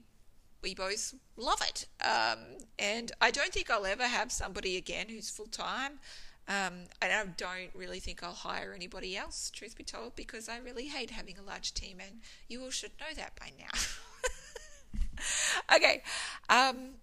we 0.61 0.75
both 0.75 1.15
love 1.37 1.63
it. 1.63 1.87
Um, 2.05 2.41
and 2.81 3.13
I 3.21 3.31
don't 3.31 3.53
think 3.53 3.71
I'll 3.71 3.87
ever 3.87 4.03
have 4.03 4.33
somebody 4.33 4.77
again 4.77 5.07
who's 5.09 5.31
full 5.31 5.47
time. 5.47 6.01
Um, 6.49 6.85
and 7.03 7.13
I 7.13 7.25
don't 7.37 7.71
really 7.75 8.01
think 8.01 8.23
I'll 8.23 8.33
hire 8.33 8.73
anybody 8.75 9.17
else, 9.17 9.51
truth 9.51 9.77
be 9.77 9.85
told, 9.85 10.17
because 10.17 10.49
I 10.49 10.57
really 10.59 10.87
hate 10.87 11.11
having 11.11 11.37
a 11.39 11.43
large 11.43 11.75
team, 11.75 11.99
and 12.01 12.21
you 12.49 12.63
all 12.63 12.71
should 12.71 12.93
know 12.99 13.15
that 13.17 13.39
by 13.39 13.53
now. 13.59 13.79
okay. 15.77 16.03
Um, 16.49 16.95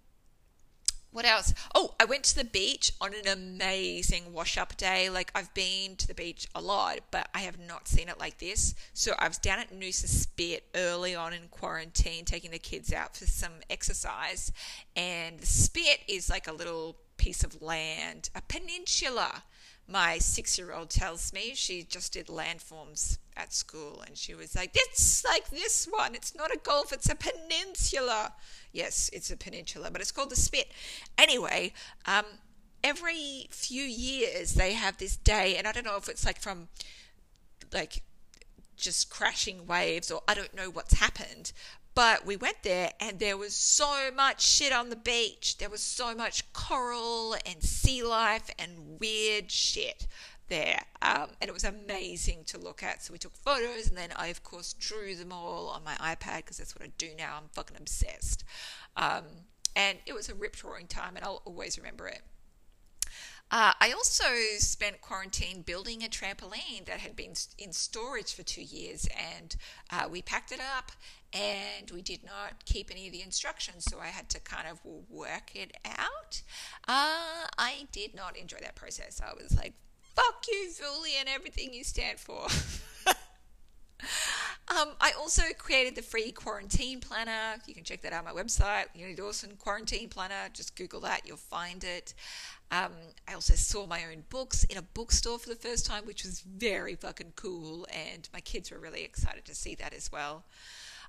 what 1.12 1.24
else? 1.24 1.54
Oh, 1.74 1.94
I 2.00 2.04
went 2.04 2.24
to 2.24 2.36
the 2.36 2.44
beach 2.44 2.92
on 3.00 3.12
an 3.14 3.28
amazing 3.28 4.32
wash 4.32 4.58
up 4.58 4.76
day. 4.76 5.08
Like, 5.08 5.30
I've 5.32 5.54
been 5.54 5.94
to 5.96 6.08
the 6.08 6.14
beach 6.14 6.48
a 6.54 6.60
lot, 6.60 6.98
but 7.12 7.28
I 7.32 7.40
have 7.40 7.58
not 7.58 7.86
seen 7.86 8.08
it 8.08 8.18
like 8.18 8.38
this. 8.38 8.74
So, 8.92 9.14
I 9.18 9.28
was 9.28 9.38
down 9.38 9.60
at 9.60 9.72
Noosa 9.72 10.08
Spit 10.08 10.64
early 10.74 11.14
on 11.14 11.32
in 11.32 11.48
quarantine, 11.52 12.24
taking 12.24 12.50
the 12.50 12.58
kids 12.58 12.92
out 12.92 13.16
for 13.16 13.26
some 13.26 13.52
exercise. 13.70 14.50
And 14.96 15.38
the 15.38 15.46
Spit 15.46 16.00
is 16.08 16.28
like 16.28 16.48
a 16.48 16.52
little 16.52 16.96
piece 17.16 17.44
of 17.44 17.62
land, 17.62 18.30
a 18.34 18.42
peninsula. 18.42 19.44
My 19.88 20.18
six 20.18 20.58
year 20.58 20.72
old 20.72 20.90
tells 20.90 21.32
me 21.32 21.52
she 21.54 21.84
just 21.84 22.12
did 22.12 22.26
landforms 22.26 23.18
at 23.36 23.52
school 23.52 24.02
and 24.04 24.16
she 24.16 24.34
was 24.34 24.56
like, 24.56 24.70
It's 24.74 25.24
like 25.24 25.50
this 25.50 25.86
one. 25.88 26.14
It's 26.14 26.34
not 26.34 26.52
a 26.52 26.58
gulf, 26.58 26.92
it's 26.92 27.08
a 27.08 27.14
peninsula. 27.14 28.32
Yes, 28.72 29.10
it's 29.12 29.30
a 29.30 29.36
peninsula, 29.36 29.90
but 29.90 30.00
it's 30.00 30.12
called 30.12 30.30
the 30.30 30.36
Spit. 30.36 30.72
Anyway, 31.16 31.72
um, 32.06 32.24
every 32.82 33.46
few 33.50 33.82
years 33.82 34.54
they 34.54 34.72
have 34.72 34.96
this 34.98 35.16
day, 35.16 35.56
and 35.56 35.66
I 35.66 35.72
don't 35.72 35.86
know 35.86 35.96
if 35.96 36.08
it's 36.08 36.26
like 36.26 36.40
from 36.40 36.68
like 37.72 38.02
just 38.76 39.10
crashing 39.10 39.66
waves 39.66 40.10
or 40.10 40.22
I 40.28 40.34
don't 40.34 40.54
know 40.54 40.70
what's 40.70 40.94
happened, 40.94 41.52
but 41.96 42.26
we 42.26 42.36
went 42.36 42.62
there 42.62 42.90
and 43.00 43.18
there 43.18 43.38
was 43.38 43.54
so 43.54 44.10
much 44.14 44.42
shit 44.42 44.70
on 44.70 44.90
the 44.90 44.96
beach. 44.96 45.56
There 45.56 45.70
was 45.70 45.80
so 45.80 46.14
much 46.14 46.52
coral 46.52 47.34
and 47.46 47.62
sea 47.62 48.02
life 48.02 48.50
and 48.58 49.00
weird 49.00 49.50
shit 49.50 50.06
there. 50.48 50.82
Um, 51.00 51.28
and 51.40 51.48
it 51.48 51.54
was 51.54 51.64
amazing 51.64 52.44
to 52.48 52.58
look 52.58 52.82
at. 52.82 53.02
So 53.02 53.14
we 53.14 53.18
took 53.18 53.34
photos 53.34 53.88
and 53.88 53.96
then 53.96 54.10
I, 54.14 54.26
of 54.26 54.42
course, 54.42 54.74
drew 54.74 55.14
them 55.14 55.32
all 55.32 55.68
on 55.68 55.82
my 55.84 55.94
iPad 55.94 56.36
because 56.44 56.58
that's 56.58 56.76
what 56.76 56.84
I 56.84 56.92
do 56.98 57.08
now. 57.16 57.38
I'm 57.38 57.48
fucking 57.54 57.78
obsessed. 57.78 58.44
Um, 58.98 59.24
and 59.74 59.96
it 60.04 60.14
was 60.14 60.28
a 60.28 60.34
rip 60.34 60.62
roaring 60.62 60.88
time 60.88 61.16
and 61.16 61.24
I'll 61.24 61.40
always 61.46 61.78
remember 61.78 62.08
it. 62.08 62.20
Uh, 63.50 63.72
I 63.80 63.92
also 63.92 64.24
spent 64.58 65.00
quarantine 65.00 65.62
building 65.62 66.02
a 66.02 66.08
trampoline 66.08 66.84
that 66.86 66.98
had 66.98 67.14
been 67.14 67.34
in 67.58 67.72
storage 67.72 68.34
for 68.34 68.42
two 68.42 68.62
years, 68.62 69.06
and 69.38 69.54
uh, 69.90 70.08
we 70.10 70.20
packed 70.20 70.50
it 70.50 70.60
up 70.60 70.90
and 71.32 71.90
we 71.90 72.02
did 72.02 72.24
not 72.24 72.64
keep 72.64 72.90
any 72.90 73.06
of 73.06 73.12
the 73.12 73.22
instructions, 73.22 73.84
so 73.84 73.98
I 74.00 74.06
had 74.06 74.28
to 74.30 74.40
kind 74.40 74.66
of 74.68 74.80
work 74.84 75.54
it 75.54 75.76
out. 75.84 76.42
Uh, 76.88 77.46
I 77.58 77.86
did 77.92 78.14
not 78.14 78.36
enjoy 78.36 78.58
that 78.62 78.74
process. 78.74 79.20
I 79.20 79.32
was 79.40 79.56
like, 79.56 79.74
fuck 80.14 80.44
you, 80.48 80.70
Julie, 80.76 81.14
and 81.18 81.28
everything 81.28 81.74
you 81.74 81.84
stand 81.84 82.18
for. 82.18 82.46
Um, 84.68 84.88
I 85.00 85.12
also 85.18 85.42
created 85.56 85.94
the 85.94 86.02
free 86.02 86.32
quarantine 86.32 87.00
planner. 87.00 87.60
You 87.66 87.74
can 87.74 87.84
check 87.84 88.02
that 88.02 88.12
out 88.12 88.26
on 88.26 88.34
my 88.34 88.42
website, 88.42 88.86
Leonie 88.96 89.14
Dawson 89.14 89.56
Quarantine 89.58 90.08
Planner. 90.08 90.48
Just 90.52 90.74
Google 90.76 91.00
that, 91.00 91.22
you'll 91.24 91.36
find 91.36 91.84
it. 91.84 92.14
Um, 92.72 92.90
I 93.28 93.34
also 93.34 93.54
saw 93.54 93.86
my 93.86 94.02
own 94.10 94.24
books 94.28 94.64
in 94.64 94.76
a 94.76 94.82
bookstore 94.82 95.38
for 95.38 95.48
the 95.48 95.54
first 95.54 95.86
time, 95.86 96.04
which 96.04 96.24
was 96.24 96.40
very 96.40 96.96
fucking 96.96 97.34
cool, 97.36 97.86
and 97.94 98.28
my 98.32 98.40
kids 98.40 98.72
were 98.72 98.78
really 98.80 99.04
excited 99.04 99.44
to 99.44 99.54
see 99.54 99.76
that 99.76 99.94
as 99.94 100.10
well. 100.10 100.44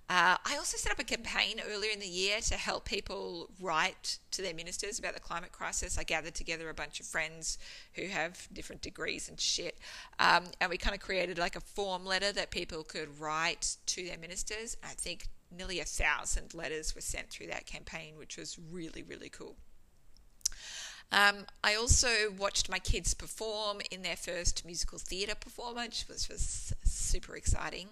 Uh, 0.10 0.38
I 0.46 0.56
also 0.56 0.78
set 0.78 0.92
up 0.92 1.00
a 1.00 1.04
campaign 1.04 1.60
earlier 1.70 1.92
in 1.92 2.00
the 2.00 2.08
year 2.08 2.40
to 2.40 2.56
help 2.56 2.86
people 2.86 3.50
write 3.60 4.20
to 4.32 4.42
their 4.42 4.54
ministers 4.54 5.00
about 5.00 5.16
the 5.16 5.20
climate 5.20 5.52
crisis. 5.52 5.98
I 5.98 6.04
gathered 6.04 6.34
together 6.34 6.70
a 6.70 6.74
bunch 6.74 7.02
of 7.02 7.06
friends 7.06 7.58
who 7.94 8.08
have 8.08 8.48
different 8.54 8.82
degrees 8.82 9.28
and 9.28 9.38
shit, 9.38 9.78
um, 10.18 10.46
and 10.62 10.70
we 10.70 10.78
kind 10.78 10.96
of 10.96 11.02
created 11.02 11.38
like 11.38 11.58
a 11.58 11.62
form 11.62 12.06
letter 12.06 12.32
that 12.32 12.52
people 12.52 12.84
could 12.84 13.20
write 13.20 13.76
to 13.88 14.06
their 14.06 14.18
ministers. 14.18 14.78
I 14.82 14.94
think 14.94 15.28
nearly 15.52 15.82
a 15.82 15.86
thousand 15.86 16.54
letters 16.54 16.96
were 16.96 17.02
sent 17.02 17.30
through 17.30 17.48
that 17.48 17.66
campaign, 17.66 18.18
which 18.18 18.38
was 18.38 18.58
really, 18.72 19.04
really 19.04 19.30
cool. 19.30 19.58
Um, 21.12 21.46
I 21.64 21.76
also 21.76 22.32
watched 22.38 22.70
my 22.70 22.80
kids 22.80 23.14
perform 23.14 23.80
in 23.92 24.02
their 24.02 24.18
first 24.18 24.66
musical 24.66 25.00
theatre 25.00 25.36
performance, 25.36 26.06
which 26.08 26.28
was 26.30 26.74
super 26.84 27.36
exciting. 27.36 27.88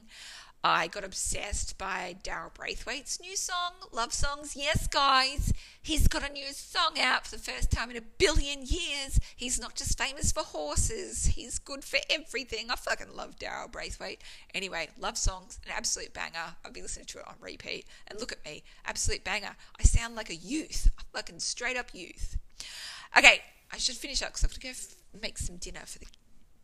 I 0.63 0.87
got 0.87 1.03
obsessed 1.03 1.77
by 1.77 2.15
Daryl 2.23 2.51
Braithwaite's 2.53 3.19
new 3.21 3.35
song, 3.35 3.73
Love 3.91 4.11
Songs. 4.11 4.55
Yes, 4.55 4.87
guys, 4.87 5.53
he's 5.81 6.07
got 6.07 6.27
a 6.27 6.33
new 6.33 6.51
song 6.53 6.99
out 6.99 7.27
for 7.27 7.35
the 7.35 7.41
first 7.41 7.69
time 7.69 7.91
in 7.91 7.97
a 7.97 8.01
billion 8.01 8.61
years. 8.65 9.19
He's 9.35 9.59
not 9.59 9.75
just 9.75 9.97
famous 9.97 10.31
for 10.31 10.41
horses, 10.41 11.27
he's 11.27 11.59
good 11.59 11.83
for 11.83 11.99
everything. 12.09 12.71
I 12.71 12.75
fucking 12.75 13.15
love 13.15 13.37
Daryl 13.37 13.71
Braithwaite. 13.71 14.21
Anyway, 14.55 14.89
Love 14.99 15.17
Songs, 15.17 15.59
an 15.65 15.73
absolute 15.75 16.13
banger. 16.13 16.55
I've 16.65 16.73
been 16.73 16.83
listening 16.83 17.05
to 17.07 17.19
it 17.19 17.27
on 17.27 17.35
repeat. 17.39 17.85
And 18.07 18.19
look 18.19 18.31
at 18.31 18.43
me, 18.43 18.63
absolute 18.85 19.23
banger. 19.23 19.55
I 19.79 19.83
sound 19.83 20.15
like 20.15 20.31
a 20.31 20.35
youth, 20.35 20.89
a 20.97 21.03
fucking 21.15 21.39
straight 21.41 21.77
up 21.77 21.93
youth. 21.93 22.37
Okay, 23.15 23.41
I 23.71 23.77
should 23.77 23.95
finish 23.95 24.23
up 24.23 24.29
because 24.29 24.43
I 24.43 24.47
have 24.47 24.51
got 24.51 24.61
to 24.61 24.67
go 24.67 24.69
f- 24.69 25.21
make 25.21 25.37
some 25.37 25.57
dinner 25.57 25.81
for 25.85 25.99
the 25.99 26.07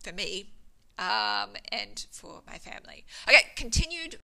for 0.04 0.14
me 0.14 0.50
um, 1.02 1.50
and 1.72 2.06
for 2.12 2.42
my 2.48 2.58
family. 2.58 3.06
Okay, 3.28 3.42
continued. 3.56 4.18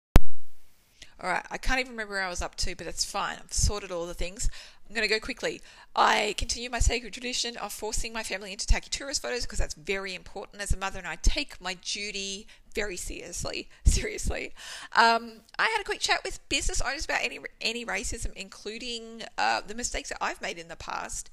All 1.20 1.28
right, 1.28 1.44
I 1.50 1.58
can't 1.58 1.80
even 1.80 1.92
remember 1.92 2.14
where 2.14 2.22
I 2.22 2.28
was 2.28 2.40
up 2.40 2.54
to, 2.56 2.76
but 2.76 2.86
that's 2.86 3.04
fine. 3.04 3.38
I've 3.42 3.52
sorted 3.52 3.90
all 3.90 4.06
the 4.06 4.14
things. 4.14 4.48
I'm 4.88 4.94
going 4.94 5.06
to 5.06 5.12
go 5.12 5.18
quickly. 5.18 5.60
I 5.96 6.36
continue 6.38 6.70
my 6.70 6.78
sacred 6.78 7.12
tradition 7.12 7.56
of 7.56 7.72
forcing 7.72 8.12
my 8.12 8.22
family 8.22 8.52
into 8.52 8.68
taking 8.68 8.90
tourist 8.90 9.20
photos 9.20 9.42
because 9.42 9.58
that's 9.58 9.74
very 9.74 10.14
important 10.14 10.62
as 10.62 10.72
a 10.72 10.76
mother, 10.76 11.00
and 11.00 11.08
I 11.08 11.16
take 11.20 11.60
my 11.60 11.74
duty 11.74 12.46
very 12.72 12.96
seriously. 12.96 13.68
Seriously, 13.84 14.54
um, 14.94 15.40
I 15.58 15.64
had 15.64 15.80
a 15.80 15.84
quick 15.84 15.98
chat 15.98 16.20
with 16.24 16.48
business 16.48 16.80
owners 16.80 17.04
about 17.04 17.24
any 17.24 17.40
any 17.60 17.84
racism, 17.84 18.32
including 18.34 19.22
uh, 19.36 19.62
the 19.66 19.74
mistakes 19.74 20.10
that 20.10 20.18
I've 20.20 20.40
made 20.40 20.56
in 20.56 20.68
the 20.68 20.76
past. 20.76 21.30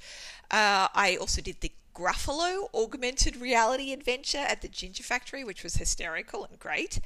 Uh, 0.49 0.87
I 0.95 1.15
also 1.21 1.41
did 1.43 1.61
the 1.61 1.71
Gruffalo 1.95 2.67
augmented 2.73 3.37
reality 3.37 3.93
adventure 3.93 4.37
at 4.37 4.61
the 4.61 4.67
Ginger 4.67 5.03
Factory, 5.03 5.45
which 5.45 5.63
was 5.63 5.75
hysterical 5.75 6.43
and 6.43 6.59
great. 6.59 6.99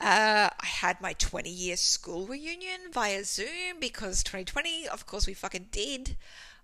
Uh, 0.00 0.50
I 0.60 0.66
had 0.66 1.00
my 1.00 1.14
20 1.14 1.50
year 1.50 1.76
school 1.76 2.26
reunion 2.26 2.92
via 2.92 3.24
Zoom 3.24 3.80
because 3.80 4.22
2020, 4.22 4.86
of 4.88 5.04
course, 5.04 5.26
we 5.26 5.34
fucking 5.34 5.66
did. 5.72 6.16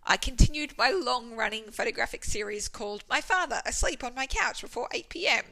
I 0.04 0.16
continued 0.16 0.76
my 0.76 0.90
long 0.90 1.36
running 1.36 1.70
photographic 1.70 2.24
series 2.24 2.66
called 2.66 3.04
My 3.08 3.20
Father 3.20 3.62
Asleep 3.64 4.02
on 4.02 4.14
My 4.16 4.26
Couch 4.26 4.60
Before 4.60 4.88
8 4.92 5.08
pm. 5.08 5.44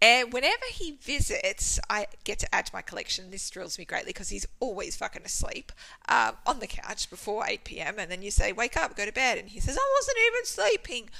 And 0.00 0.32
whenever 0.32 0.64
he 0.72 0.92
visits, 1.02 1.80
I 1.90 2.06
get 2.22 2.38
to 2.38 2.54
add 2.54 2.66
to 2.66 2.74
my 2.74 2.82
collection. 2.82 3.32
This 3.32 3.50
thrills 3.50 3.76
me 3.76 3.84
greatly 3.84 4.10
because 4.10 4.28
he's 4.28 4.46
always 4.60 4.94
fucking 4.94 5.24
asleep 5.24 5.72
um, 6.08 6.36
on 6.46 6.60
the 6.60 6.68
couch 6.68 7.10
before 7.10 7.44
8 7.44 7.64
pm. 7.64 7.98
And 7.98 8.08
then 8.08 8.22
you 8.22 8.30
say, 8.30 8.52
Wake 8.52 8.76
up, 8.76 8.96
go 8.96 9.04
to 9.04 9.12
bed. 9.12 9.38
And 9.38 9.48
he 9.48 9.58
says, 9.58 9.76
I 9.76 9.94
wasn't 9.98 10.18
even 10.28 10.44
sleeping. 10.44 11.10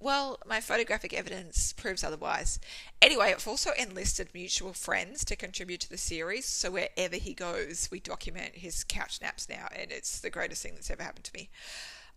Well, 0.00 0.38
my 0.46 0.60
photographic 0.60 1.12
evidence 1.12 1.72
proves 1.72 2.04
otherwise. 2.04 2.60
Anyway, 3.02 3.32
I've 3.34 3.48
also 3.48 3.72
enlisted 3.76 4.28
mutual 4.32 4.72
friends 4.72 5.24
to 5.24 5.34
contribute 5.34 5.80
to 5.80 5.90
the 5.90 5.98
series, 5.98 6.46
so 6.46 6.70
wherever 6.70 7.16
he 7.16 7.34
goes, 7.34 7.88
we 7.90 7.98
document 7.98 8.54
his 8.54 8.84
couch 8.84 9.20
naps 9.20 9.48
now, 9.48 9.66
and 9.74 9.90
it's 9.90 10.20
the 10.20 10.30
greatest 10.30 10.62
thing 10.62 10.74
that's 10.74 10.90
ever 10.90 11.02
happened 11.02 11.24
to 11.24 11.34
me. 11.34 11.50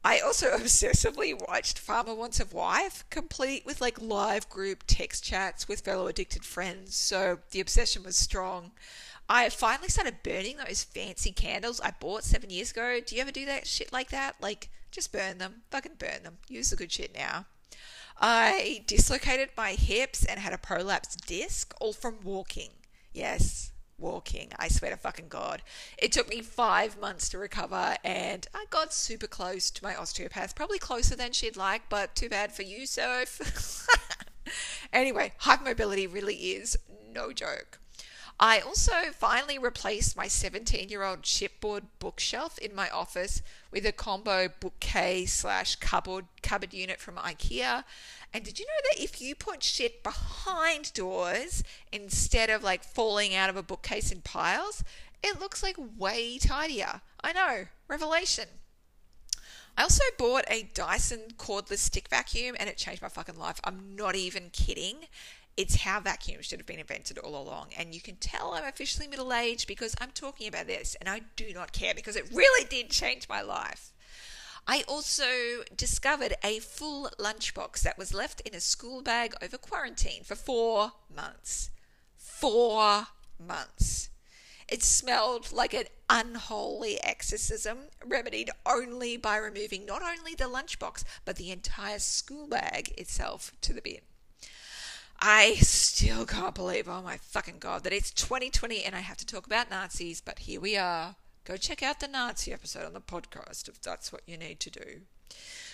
I 0.03 0.19
also 0.19 0.51
obsessively 0.57 1.33
watched 1.47 1.79
Farmer 1.79 2.13
Wants 2.13 2.39
a 2.39 2.45
Wife, 2.45 3.03
complete 3.09 3.65
with 3.65 3.81
like 3.81 3.99
live 3.99 4.47
group 4.47 4.83
text 4.85 5.23
chats 5.23 5.67
with 5.67 5.81
fellow 5.81 6.05
addicted 6.05 6.45
friends, 6.45 6.95
so 6.95 7.39
the 7.49 7.61
obsession 7.61 8.03
was 8.03 8.15
strong. 8.15 8.73
I 9.27 9.49
finally 9.49 9.87
started 9.87 10.21
burning 10.23 10.57
those 10.57 10.83
fancy 10.83 11.31
candles 11.31 11.81
I 11.81 11.93
bought 11.99 12.25
seven 12.25 12.51
years 12.51 12.71
ago. 12.71 12.99
Do 13.03 13.15
you 13.15 13.21
ever 13.21 13.31
do 13.31 13.45
that 13.45 13.65
shit 13.65 13.91
like 13.91 14.09
that? 14.09 14.35
Like, 14.39 14.69
just 14.91 15.11
burn 15.11 15.39
them. 15.39 15.61
Fucking 15.71 15.95
burn 15.97 16.23
them. 16.23 16.37
Use 16.47 16.69
the 16.69 16.75
good 16.75 16.91
shit 16.91 17.15
now. 17.15 17.45
I 18.17 18.83
dislocated 18.87 19.49
my 19.57 19.71
hips 19.71 20.25
and 20.25 20.39
had 20.39 20.53
a 20.53 20.57
prolapsed 20.57 21.25
disc, 21.25 21.73
all 21.79 21.93
from 21.93 22.19
walking. 22.23 22.71
Yes, 23.13 23.71
walking. 23.97 24.49
I 24.57 24.67
swear 24.67 24.91
to 24.91 24.97
fucking 24.97 25.27
God. 25.29 25.61
It 25.97 26.11
took 26.11 26.29
me 26.29 26.41
five 26.41 26.99
months 26.99 27.29
to 27.29 27.37
recover, 27.37 27.95
and 28.03 28.47
I 28.53 28.65
got 28.69 28.93
super 28.93 29.27
close 29.27 29.71
to 29.71 29.83
my 29.83 29.95
osteopath. 29.95 30.55
Probably 30.55 30.79
closer 30.79 31.15
than 31.15 31.31
she'd 31.31 31.57
like, 31.57 31.83
but 31.89 32.15
too 32.15 32.29
bad 32.29 32.51
for 32.51 32.63
you, 32.63 32.85
Soph. 32.85 33.87
anyway, 34.93 35.33
hypermobility 35.41 36.11
really 36.11 36.35
is 36.35 36.77
no 37.13 37.31
joke. 37.31 37.79
I 38.43 38.59
also 38.59 39.11
finally 39.13 39.59
replaced 39.59 40.17
my 40.17 40.27
17 40.27 40.89
year 40.89 41.03
old 41.03 41.21
chipboard 41.21 41.83
bookshelf 41.99 42.57
in 42.57 42.73
my 42.73 42.89
office 42.89 43.43
with 43.69 43.85
a 43.85 43.91
combo 43.91 44.49
bookcase 44.59 45.31
slash 45.31 45.75
cupboard 45.75 46.25
cupboard 46.41 46.73
unit 46.73 46.99
from 46.99 47.17
IKEA. 47.17 47.83
And 48.33 48.43
did 48.43 48.57
you 48.57 48.65
know 48.65 48.89
that 48.89 49.03
if 49.03 49.21
you 49.21 49.35
put 49.35 49.61
shit 49.61 50.01
behind 50.01 50.91
doors 50.93 51.63
instead 51.91 52.49
of 52.49 52.63
like 52.63 52.83
falling 52.83 53.35
out 53.35 53.51
of 53.51 53.57
a 53.57 53.63
bookcase 53.63 54.11
in 54.11 54.21
piles, 54.21 54.83
it 55.21 55.39
looks 55.39 55.61
like 55.61 55.75
way 55.99 56.39
tidier? 56.39 57.01
I 57.23 57.33
know, 57.33 57.65
revelation. 57.87 58.45
I 59.77 59.83
also 59.83 60.03
bought 60.17 60.45
a 60.47 60.69
Dyson 60.73 61.33
cordless 61.37 61.77
stick 61.77 62.07
vacuum 62.09 62.55
and 62.59 62.67
it 62.67 62.77
changed 62.77 63.01
my 63.01 63.07
fucking 63.07 63.37
life. 63.37 63.59
I'm 63.63 63.95
not 63.95 64.15
even 64.15 64.49
kidding. 64.51 64.97
It's 65.57 65.81
how 65.81 65.99
vacuums 65.99 66.45
should 66.45 66.59
have 66.59 66.67
been 66.67 66.79
invented 66.79 67.17
all 67.17 67.41
along. 67.41 67.69
And 67.77 67.93
you 67.93 68.01
can 68.01 68.15
tell 68.15 68.53
I'm 68.53 68.63
officially 68.63 69.07
middle 69.07 69.33
aged 69.33 69.67
because 69.67 69.95
I'm 69.99 70.11
talking 70.11 70.47
about 70.47 70.67
this 70.67 70.95
and 70.99 71.09
I 71.09 71.21
do 71.35 71.51
not 71.53 71.73
care 71.73 71.93
because 71.93 72.15
it 72.15 72.31
really 72.33 72.65
did 72.67 72.89
change 72.89 73.27
my 73.27 73.41
life. 73.41 73.93
I 74.67 74.83
also 74.87 75.63
discovered 75.75 76.35
a 76.43 76.59
full 76.59 77.09
lunchbox 77.19 77.81
that 77.81 77.97
was 77.97 78.13
left 78.13 78.41
in 78.41 78.53
a 78.53 78.61
school 78.61 79.01
bag 79.01 79.33
over 79.41 79.57
quarantine 79.57 80.23
for 80.23 80.35
four 80.35 80.93
months. 81.13 81.71
Four 82.15 83.07
months. 83.39 84.09
It 84.67 84.83
smelled 84.83 85.51
like 85.51 85.73
an 85.73 85.85
unholy 86.09 87.03
exorcism, 87.03 87.89
remedied 88.05 88.51
only 88.65 89.17
by 89.17 89.35
removing 89.35 89.85
not 89.85 90.01
only 90.01 90.33
the 90.33 90.45
lunchbox, 90.45 91.03
but 91.25 91.35
the 91.35 91.51
entire 91.51 91.99
school 91.99 92.47
bag 92.47 92.93
itself 92.97 93.51
to 93.61 93.73
the 93.73 93.81
bin. 93.81 93.99
I 95.23 95.53
still 95.57 96.25
can't 96.25 96.55
believe, 96.55 96.89
oh 96.89 97.03
my 97.03 97.17
fucking 97.17 97.59
god, 97.59 97.83
that 97.83 97.93
it's 97.93 98.09
2020 98.11 98.83
and 98.83 98.95
I 98.95 99.01
have 99.01 99.17
to 99.17 99.25
talk 99.25 99.45
about 99.45 99.69
Nazis, 99.69 100.19
but 100.19 100.39
here 100.39 100.59
we 100.59 100.75
are. 100.75 101.15
Go 101.45 101.57
check 101.57 101.83
out 101.83 101.99
the 101.99 102.07
Nazi 102.07 102.51
episode 102.51 102.85
on 102.85 102.93
the 102.93 103.01
podcast 103.01 103.69
if 103.69 103.79
that's 103.79 104.11
what 104.11 104.23
you 104.25 104.35
need 104.35 104.59
to 104.61 104.71
do. 104.71 105.01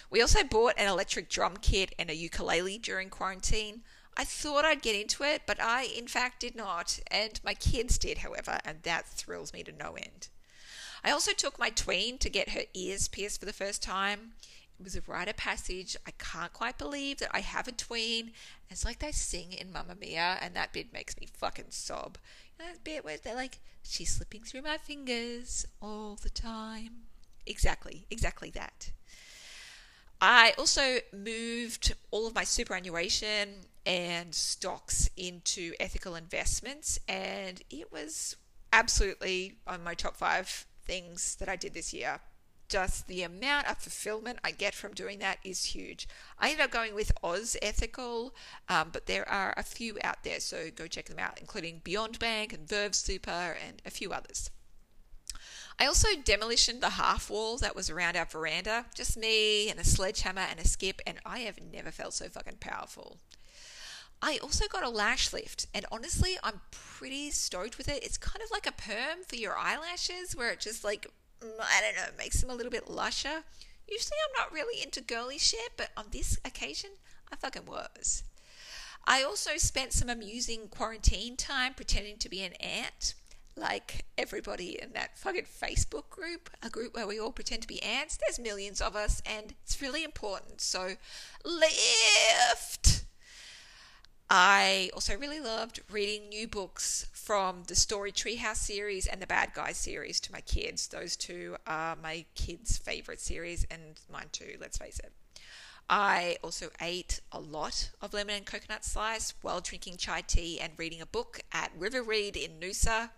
We 0.09 0.21
also 0.21 0.43
bought 0.43 0.73
an 0.77 0.89
electric 0.89 1.29
drum 1.29 1.55
kit 1.61 1.95
and 1.97 2.09
a 2.09 2.15
ukulele 2.15 2.77
during 2.77 3.09
quarantine. 3.09 3.83
I 4.17 4.25
thought 4.25 4.65
I'd 4.65 4.81
get 4.81 4.99
into 4.99 5.23
it, 5.23 5.43
but 5.45 5.61
I, 5.61 5.83
in 5.83 6.07
fact, 6.07 6.41
did 6.41 6.55
not, 6.55 6.99
and 7.09 7.39
my 7.41 7.53
kids 7.53 7.97
did, 7.97 8.19
however, 8.19 8.59
and 8.65 8.83
that 8.83 9.07
thrills 9.07 9.53
me 9.53 9.63
to 9.63 9.71
no 9.71 9.93
end. 9.93 10.27
I 11.05 11.11
also 11.11 11.31
took 11.31 11.57
my 11.57 11.69
tween 11.69 12.17
to 12.17 12.29
get 12.29 12.49
her 12.49 12.63
ears 12.73 13.07
pierced 13.07 13.39
for 13.39 13.45
the 13.45 13.53
first 13.53 13.81
time. 13.81 14.33
It 14.79 14.83
was 14.83 14.95
a 14.95 15.01
rite 15.07 15.27
of 15.27 15.37
passage. 15.37 15.97
I 16.05 16.11
can't 16.11 16.53
quite 16.53 16.77
believe 16.77 17.17
that 17.17 17.31
I 17.33 17.39
have 17.39 17.67
a 17.67 17.71
tween. 17.71 18.31
It's 18.69 18.85
like 18.85 18.99
they 18.99 19.11
sing 19.11 19.53
in 19.53 19.71
Mamma 19.71 19.95
Mia, 19.95 20.37
and 20.39 20.55
that 20.55 20.71
bit 20.71 20.93
makes 20.93 21.19
me 21.19 21.27
fucking 21.33 21.71
sob. 21.71 22.17
You 22.59 22.65
know 22.65 22.71
that 22.71 22.83
bit 22.83 23.03
where 23.03 23.17
they're 23.17 23.33
like, 23.33 23.59
she's 23.83 24.11
slipping 24.11 24.43
through 24.43 24.61
my 24.61 24.77
fingers 24.77 25.65
all 25.81 26.15
the 26.21 26.29
time. 26.29 27.05
Exactly, 27.45 28.05
exactly 28.11 28.51
that. 28.51 28.91
I 30.21 30.53
also 30.57 30.97
moved 31.13 31.95
all 32.11 32.27
of 32.27 32.35
my 32.35 32.43
superannuation 32.43 33.49
and 33.85 34.33
stocks 34.33 35.09
into 35.15 35.73
ethical 35.79 36.15
investments, 36.15 36.99
and 37.07 37.61
it 37.69 37.91
was 37.91 38.35
absolutely 38.73 39.57
on 39.65 39.83
my 39.83 39.93
top 39.93 40.17
five 40.17 40.65
things 40.83 41.35
that 41.35 41.49
I 41.49 41.55
did 41.55 41.73
this 41.73 41.93
year. 41.93 42.19
Just 42.69 43.07
the 43.07 43.23
amount 43.23 43.69
of 43.69 43.77
fulfillment 43.77 44.39
I 44.43 44.51
get 44.51 44.75
from 44.75 44.93
doing 44.93 45.19
that 45.19 45.39
is 45.43 45.63
huge. 45.65 46.07
I 46.37 46.49
ended 46.49 46.65
up 46.65 46.71
going 46.71 46.93
with 46.93 47.13
Oz 47.23 47.55
Ethical, 47.61 48.35
um, 48.67 48.89
but 48.91 49.05
there 49.05 49.27
are 49.29 49.53
a 49.55 49.63
few 49.63 49.97
out 50.03 50.23
there, 50.23 50.41
so 50.41 50.69
go 50.75 50.85
check 50.85 51.05
them 51.05 51.19
out, 51.19 51.39
including 51.39 51.79
Beyond 51.83 52.19
Bank 52.19 52.51
and 52.51 52.67
Verve 52.67 52.93
Super 52.93 53.55
and 53.65 53.81
a 53.85 53.89
few 53.89 54.11
others. 54.11 54.49
I 55.79 55.85
also 55.85 56.09
demolitioned 56.09 56.81
the 56.81 56.89
half 56.91 57.29
wall 57.29 57.57
that 57.57 57.75
was 57.75 57.89
around 57.89 58.17
our 58.17 58.25
veranda. 58.25 58.85
Just 58.95 59.15
me 59.15 59.69
and 59.69 59.79
a 59.79 59.85
sledgehammer 59.85 60.41
and 60.49 60.59
a 60.59 60.67
skip, 60.67 61.01
and 61.05 61.19
I 61.25 61.39
have 61.39 61.59
never 61.71 61.91
felt 61.91 62.15
so 62.15 62.27
fucking 62.27 62.57
powerful. 62.59 63.19
I 64.21 64.39
also 64.41 64.65
got 64.67 64.83
a 64.83 64.89
lash 64.89 65.31
lift, 65.31 65.67
and 65.75 65.85
honestly, 65.91 66.37
I'm 66.43 66.61
pretty 66.71 67.29
stoked 67.29 67.77
with 67.77 67.87
it. 67.87 68.03
It's 68.03 68.17
kind 68.17 68.41
of 68.43 68.49
like 68.51 68.65
a 68.65 68.71
perm 68.71 69.23
for 69.27 69.35
your 69.35 69.55
eyelashes, 69.55 70.35
where 70.35 70.49
it 70.49 70.59
just 70.59 70.83
like, 70.83 71.05
Mm, 71.43 71.59
I 71.59 71.81
don't 71.81 71.95
know, 71.95 72.11
makes 72.17 72.41
them 72.41 72.49
a 72.49 72.55
little 72.55 72.71
bit 72.71 72.89
lusher. 72.89 73.43
Usually, 73.87 74.17
I'm 74.25 74.43
not 74.43 74.51
really 74.51 74.81
into 74.81 75.01
girly 75.01 75.37
shit, 75.37 75.71
but 75.77 75.89
on 75.95 76.05
this 76.11 76.37
occasion, 76.43 76.91
I 77.31 77.35
fucking 77.35 77.65
was. 77.65 78.23
I 79.05 79.23
also 79.23 79.51
spent 79.57 79.93
some 79.93 80.09
amusing 80.09 80.67
quarantine 80.67 81.37
time 81.37 81.73
pretending 81.73 82.17
to 82.17 82.29
be 82.29 82.43
an 82.43 82.53
ant 82.53 83.13
like 83.57 84.05
everybody 84.17 84.79
in 84.81 84.93
that 84.93 85.17
fucking 85.17 85.45
Facebook 85.45 86.09
group, 86.09 86.49
a 86.61 86.69
group 86.69 86.95
where 86.95 87.07
we 87.07 87.19
all 87.19 87.31
pretend 87.31 87.61
to 87.63 87.67
be 87.67 87.81
ants. 87.81 88.17
There's 88.17 88.39
millions 88.39 88.81
of 88.81 88.95
us, 88.95 89.21
and 89.25 89.55
it's 89.63 89.81
really 89.81 90.03
important. 90.03 90.61
So, 90.61 90.95
lift! 91.43 93.03
I 94.29 94.89
also 94.93 95.17
really 95.17 95.39
loved 95.39 95.81
reading 95.89 96.29
new 96.29 96.47
books 96.47 97.07
from 97.27 97.63
the 97.67 97.75
Story 97.75 98.13
Treehouse 98.13 98.55
series 98.55 99.05
and 99.05 99.21
the 99.21 99.27
Bad 99.27 99.53
Guys 99.53 99.75
series 99.75 100.21
to 100.21 100.31
my 100.31 100.39
kids. 100.39 100.87
Those 100.87 101.17
two 101.17 101.57
are 101.67 101.97
my 102.01 102.23
kids' 102.35 102.77
favorite 102.77 103.19
series, 103.19 103.67
and 103.69 103.99
mine 104.09 104.29
too, 104.31 104.55
let's 104.61 104.77
face 104.77 104.97
it. 104.99 105.11
I 105.89 106.37
also 106.41 106.69
ate 106.79 107.19
a 107.33 107.41
lot 107.41 107.91
of 108.01 108.13
lemon 108.13 108.37
and 108.37 108.45
coconut 108.45 108.85
slice 108.85 109.33
while 109.41 109.59
drinking 109.59 109.97
chai 109.97 110.21
tea 110.21 110.57
and 110.61 110.71
reading 110.77 111.01
a 111.01 111.05
book 111.05 111.41
at 111.51 111.73
River 111.77 112.01
Reed 112.01 112.37
in 112.37 112.61
Noosa. 112.61 113.09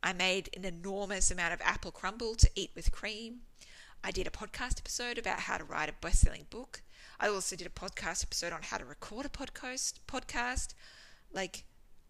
I 0.00 0.12
made 0.12 0.48
an 0.56 0.64
enormous 0.64 1.32
amount 1.32 1.52
of 1.52 1.60
apple 1.64 1.90
crumble 1.90 2.36
to 2.36 2.50
eat 2.54 2.70
with 2.76 2.92
cream. 2.92 3.40
I 4.04 4.12
did 4.12 4.28
a 4.28 4.30
podcast 4.30 4.78
episode 4.78 5.18
about 5.18 5.40
how 5.40 5.58
to 5.58 5.64
write 5.64 5.88
a 5.88 5.94
best-selling 6.00 6.46
book. 6.50 6.82
I 7.18 7.26
also 7.26 7.56
did 7.56 7.66
a 7.66 7.70
podcast 7.70 8.22
episode 8.22 8.52
on 8.52 8.62
how 8.62 8.76
to 8.76 8.84
record 8.84 9.26
a 9.26 9.28
podcast. 9.28 9.94
Podcast, 10.06 10.74
like 11.32 11.64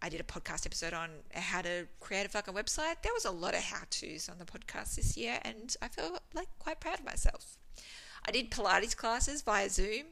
I 0.06 0.08
did 0.08 0.20
a 0.20 0.22
podcast 0.22 0.66
episode 0.66 0.92
on 0.92 1.10
how 1.34 1.62
to 1.62 1.88
create 1.98 2.26
a 2.26 2.28
fucking 2.28 2.54
website. 2.54 3.02
There 3.02 3.12
was 3.12 3.24
a 3.24 3.30
lot 3.32 3.54
of 3.54 3.60
how-tos 3.60 4.28
on 4.28 4.38
the 4.38 4.44
podcast 4.44 4.94
this 4.94 5.16
year, 5.16 5.40
and 5.42 5.74
I 5.82 5.88
feel 5.88 6.16
like 6.32 6.46
quite 6.60 6.78
proud 6.78 7.00
of 7.00 7.04
myself. 7.04 7.56
I 8.24 8.30
did 8.30 8.52
Pilates 8.52 8.96
classes 8.96 9.42
via 9.42 9.68
Zoom. 9.68 10.04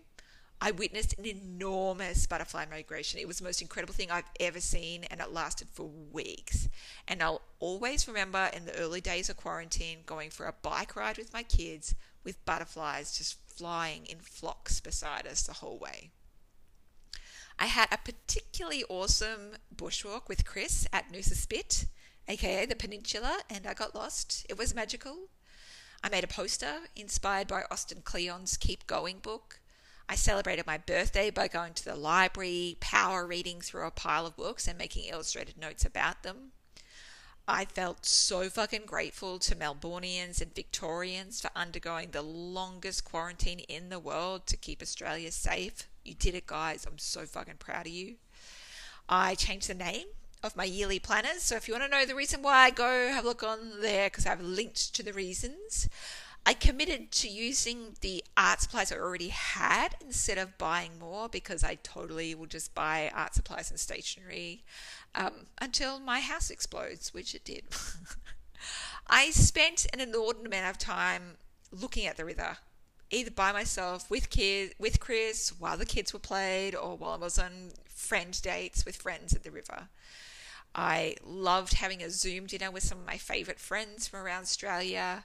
I 0.60 0.72
witnessed 0.72 1.16
an 1.16 1.26
enormous 1.26 2.26
butterfly 2.26 2.64
migration. 2.68 3.20
It 3.20 3.28
was 3.28 3.38
the 3.38 3.44
most 3.44 3.62
incredible 3.62 3.94
thing 3.94 4.10
I've 4.10 4.24
ever 4.40 4.58
seen, 4.58 5.04
and 5.12 5.20
it 5.20 5.32
lasted 5.32 5.68
for 5.72 5.88
weeks. 6.10 6.68
And 7.06 7.22
I'll 7.22 7.42
always 7.60 8.08
remember 8.08 8.50
in 8.52 8.64
the 8.64 8.76
early 8.76 9.00
days 9.00 9.30
of 9.30 9.36
quarantine 9.36 9.98
going 10.06 10.30
for 10.30 10.46
a 10.46 10.54
bike 10.60 10.96
ride 10.96 11.18
with 11.18 11.32
my 11.32 11.44
kids 11.44 11.94
with 12.24 12.44
butterflies 12.44 13.16
just 13.16 13.38
flying 13.46 14.06
in 14.06 14.18
flocks 14.18 14.80
beside 14.80 15.28
us 15.28 15.44
the 15.44 15.52
whole 15.52 15.78
way. 15.78 16.10
I 17.58 17.66
had 17.66 17.88
a 17.92 17.98
particularly 17.98 18.84
awesome 18.88 19.56
bushwalk 19.74 20.28
with 20.28 20.44
Chris 20.44 20.86
at 20.92 21.12
Noosa 21.12 21.34
Spit, 21.34 21.86
aka 22.28 22.66
the 22.66 22.76
Peninsula, 22.76 23.40
and 23.48 23.66
I 23.66 23.74
got 23.74 23.94
lost. 23.94 24.46
It 24.48 24.58
was 24.58 24.74
magical. 24.74 25.28
I 26.02 26.08
made 26.08 26.24
a 26.24 26.28
poster 26.28 26.80
inspired 26.94 27.48
by 27.48 27.64
Austin 27.70 28.02
Kleon's 28.04 28.56
Keep 28.56 28.86
Going 28.86 29.18
book 29.18 29.60
I 30.08 30.16
celebrated 30.16 30.66
my 30.66 30.78
birthday 30.78 31.30
by 31.30 31.48
going 31.48 31.72
to 31.74 31.84
the 31.84 31.94
library, 31.94 32.76
power 32.80 33.26
reading 33.26 33.60
through 33.60 33.86
a 33.86 33.90
pile 33.90 34.26
of 34.26 34.36
books, 34.36 34.68
and 34.68 34.76
making 34.76 35.04
illustrated 35.04 35.56
notes 35.56 35.84
about 35.84 36.22
them. 36.22 36.52
I 37.46 37.66
felt 37.66 38.06
so 38.06 38.48
fucking 38.48 38.86
grateful 38.86 39.38
to 39.40 39.54
Melburnians 39.54 40.40
and 40.40 40.54
Victorians 40.54 41.42
for 41.42 41.50
undergoing 41.54 42.10
the 42.10 42.22
longest 42.22 43.04
quarantine 43.04 43.58
in 43.60 43.90
the 43.90 43.98
world 43.98 44.46
to 44.46 44.56
keep 44.56 44.80
Australia 44.80 45.30
safe. 45.30 45.86
You 46.04 46.14
did 46.14 46.34
it, 46.34 46.46
guys. 46.46 46.86
I'm 46.86 46.96
so 46.96 47.26
fucking 47.26 47.56
proud 47.58 47.86
of 47.86 47.92
you. 47.92 48.14
I 49.10 49.34
changed 49.34 49.68
the 49.68 49.74
name 49.74 50.06
of 50.42 50.56
my 50.56 50.64
yearly 50.64 50.98
planners. 50.98 51.42
So 51.42 51.56
if 51.56 51.68
you 51.68 51.74
want 51.74 51.84
to 51.84 51.90
know 51.90 52.06
the 52.06 52.14
reason 52.14 52.40
why, 52.40 52.70
go 52.70 53.08
have 53.08 53.24
a 53.24 53.28
look 53.28 53.42
on 53.42 53.82
there 53.82 54.08
because 54.08 54.24
I've 54.24 54.40
linked 54.40 54.94
to 54.94 55.02
the 55.02 55.12
reasons. 55.12 55.88
I 56.46 56.52
committed 56.52 57.10
to 57.12 57.28
using 57.28 57.96
the 58.02 58.22
art 58.36 58.60
supplies 58.60 58.92
I 58.92 58.96
already 58.96 59.28
had 59.28 59.96
instead 60.04 60.36
of 60.36 60.58
buying 60.58 60.98
more 60.98 61.28
because 61.28 61.64
I 61.64 61.76
totally 61.76 62.34
will 62.34 62.46
just 62.46 62.74
buy 62.74 63.10
art 63.14 63.34
supplies 63.34 63.70
and 63.70 63.80
stationery 63.80 64.62
um, 65.14 65.46
until 65.58 65.98
my 65.98 66.20
house 66.20 66.50
explodes, 66.50 67.14
which 67.14 67.34
it 67.34 67.44
did. 67.44 67.64
I 69.06 69.30
spent 69.30 69.86
an 69.92 70.00
inordinate 70.00 70.46
amount 70.46 70.70
of 70.70 70.78
time 70.78 71.38
looking 71.70 72.06
at 72.06 72.18
the 72.18 72.26
river, 72.26 72.58
either 73.10 73.30
by 73.30 73.52
myself 73.52 74.10
with 74.10 74.28
kids, 74.28 74.74
with 74.78 75.00
Chris, 75.00 75.52
while 75.58 75.78
the 75.78 75.86
kids 75.86 76.12
were 76.12 76.18
played, 76.18 76.74
or 76.74 76.96
while 76.96 77.12
I 77.12 77.16
was 77.16 77.38
on 77.38 77.70
friend 77.86 78.40
dates 78.42 78.84
with 78.84 78.96
friends 78.96 79.34
at 79.34 79.44
the 79.44 79.50
river. 79.50 79.88
I 80.74 81.16
loved 81.24 81.74
having 81.74 82.02
a 82.02 82.10
Zoom 82.10 82.46
dinner 82.46 82.70
with 82.70 82.82
some 82.82 82.98
of 82.98 83.06
my 83.06 83.16
favourite 83.16 83.60
friends 83.60 84.08
from 84.08 84.20
around 84.20 84.42
Australia. 84.42 85.24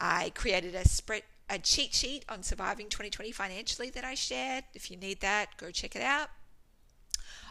I 0.00 0.30
created 0.34 0.74
a 0.74 0.86
spread 0.86 1.22
a 1.50 1.58
cheat 1.58 1.92
sheet 1.94 2.24
on 2.28 2.42
surviving 2.42 2.88
2020 2.88 3.30
financially 3.30 3.90
that 3.90 4.04
I 4.04 4.14
shared. 4.14 4.64
If 4.72 4.90
you 4.90 4.96
need 4.96 5.20
that, 5.20 5.56
go 5.58 5.70
check 5.70 5.94
it 5.94 6.02
out. 6.02 6.30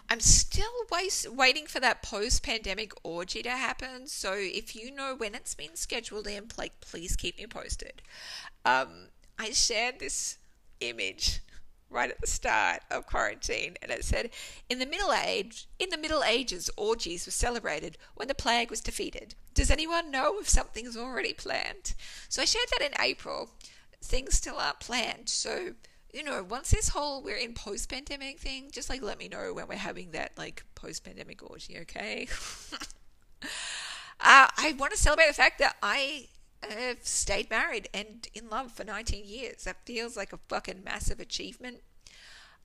I'm 0.10 0.20
still 0.20 0.72
wait, 0.92 1.26
waiting 1.32 1.66
for 1.68 1.80
that 1.80 2.02
post 2.02 2.44
pandemic 2.44 2.92
orgy 3.04 3.42
to 3.44 3.52
happen. 3.52 4.08
So 4.08 4.34
if 4.36 4.76
you 4.76 4.92
know 4.94 5.16
when 5.16 5.36
it's 5.36 5.56
been 5.56 5.76
scheduled 5.76 6.28
in, 6.28 6.50
like, 6.58 6.82
please 6.82 7.16
keep 7.16 7.38
me 7.38 7.48
posted. 7.48 8.02
Um, 8.66 9.10
I 9.40 9.52
shared 9.52 10.00
this 10.00 10.38
image 10.82 11.40
right 11.94 12.10
at 12.10 12.20
the 12.20 12.28
start 12.28 12.82
of 12.90 13.06
quarantine, 13.06 13.78
and 13.82 13.92
it 13.92 14.04
said, 14.04 14.32
"In 14.70 14.80
the 14.80 14.86
Middle 14.86 15.14
Age, 15.14 15.68
in 15.80 15.90
the 15.90 15.98
Middle 15.98 16.24
Ages, 16.24 16.70
orgies 16.76 17.26
were 17.26 17.32
celebrated 17.32 17.98
when 18.16 18.28
the 18.28 18.36
plague 18.36 18.70
was 18.70 18.82
defeated. 18.82 19.36
Does 19.54 19.72
anyone 19.72 20.12
know 20.12 20.40
if 20.40 20.50
something's 20.50 20.98
already 20.98 21.34
planned?" 21.34 21.94
So 22.30 22.42
I 22.42 22.46
shared 22.46 22.70
that 22.72 22.86
in 22.86 23.00
April. 23.00 23.52
Things 24.02 24.36
still 24.36 24.58
aren't 24.58 24.80
planned, 24.80 25.30
so 25.30 25.76
you 26.14 26.24
know, 26.24 26.44
once 26.44 26.70
this 26.70 26.90
whole 26.90 27.24
we're 27.24 27.36
in 27.36 27.54
post 27.54 27.90
pandemic 27.90 28.40
thing, 28.40 28.70
just 28.72 28.90
like 28.90 29.02
let 29.02 29.18
me 29.18 29.28
know 29.28 29.54
when 29.54 29.68
we're 29.68 29.78
having 29.78 30.12
that 30.12 30.38
like 30.38 30.64
post 30.76 31.04
pandemic 31.04 31.42
orgy, 31.50 31.80
okay? 31.80 32.28
uh, 33.42 33.48
I 34.20 34.76
want 34.78 34.94
to 34.94 34.98
celebrate 34.98 35.28
the 35.28 35.34
fact 35.34 35.58
that 35.60 35.76
I 35.82 36.28
I've 36.70 37.06
stayed 37.06 37.50
married 37.50 37.90
and 37.94 38.28
in 38.34 38.50
love 38.50 38.72
for 38.72 38.84
19 38.84 39.26
years. 39.26 39.64
That 39.64 39.86
feels 39.86 40.16
like 40.18 40.34
a 40.34 40.40
fucking 40.50 40.84
massive 40.84 41.20
achievement. 41.20 41.82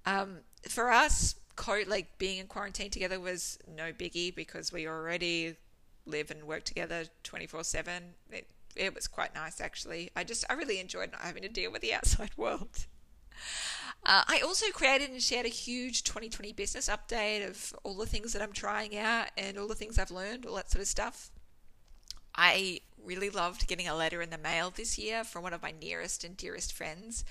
Um, 0.06 0.40
for 0.68 0.90
us, 0.90 1.34
co- 1.56 1.82
like 1.86 2.18
being 2.18 2.38
in 2.38 2.46
quarantine 2.46 2.90
together 2.90 3.20
was 3.20 3.58
no 3.66 3.92
biggie 3.92 4.34
because 4.34 4.72
we 4.72 4.86
already 4.86 5.56
live 6.06 6.30
and 6.30 6.44
work 6.44 6.64
together 6.64 7.04
24 7.24 7.64
7. 7.64 8.02
It 8.76 8.94
was 8.94 9.06
quite 9.06 9.34
nice 9.34 9.60
actually. 9.60 10.10
I 10.16 10.24
just, 10.24 10.44
I 10.48 10.54
really 10.54 10.80
enjoyed 10.80 11.12
not 11.12 11.22
having 11.22 11.42
to 11.42 11.48
deal 11.48 11.72
with 11.72 11.82
the 11.82 11.94
outside 11.98 12.30
world. 12.36 12.86
Uh, 14.04 14.22
I 14.26 14.40
also 14.44 14.66
created 14.72 15.10
and 15.10 15.22
shared 15.22 15.46
a 15.46 15.50
huge 15.50 16.04
2020 16.04 16.52
business 16.52 16.88
update 16.88 17.46
of 17.48 17.74
all 17.82 17.94
the 17.94 18.06
things 18.06 18.32
that 18.32 18.42
I'm 18.42 18.52
trying 18.52 18.96
out 18.96 19.28
and 19.36 19.58
all 19.58 19.68
the 19.68 19.74
things 19.74 19.98
I've 19.98 20.10
learned, 20.10 20.46
all 20.46 20.54
that 20.54 20.70
sort 20.70 20.82
of 20.82 20.88
stuff. 20.88 21.30
I 22.40 22.82
really 23.04 23.30
loved 23.30 23.66
getting 23.66 23.88
a 23.88 23.96
letter 23.96 24.22
in 24.22 24.30
the 24.30 24.38
mail 24.38 24.70
this 24.70 24.96
year 24.96 25.24
from 25.24 25.42
one 25.42 25.52
of 25.52 25.62
my 25.62 25.72
nearest 25.72 26.22
and 26.22 26.36
dearest 26.36 26.72
friends, 26.72 27.24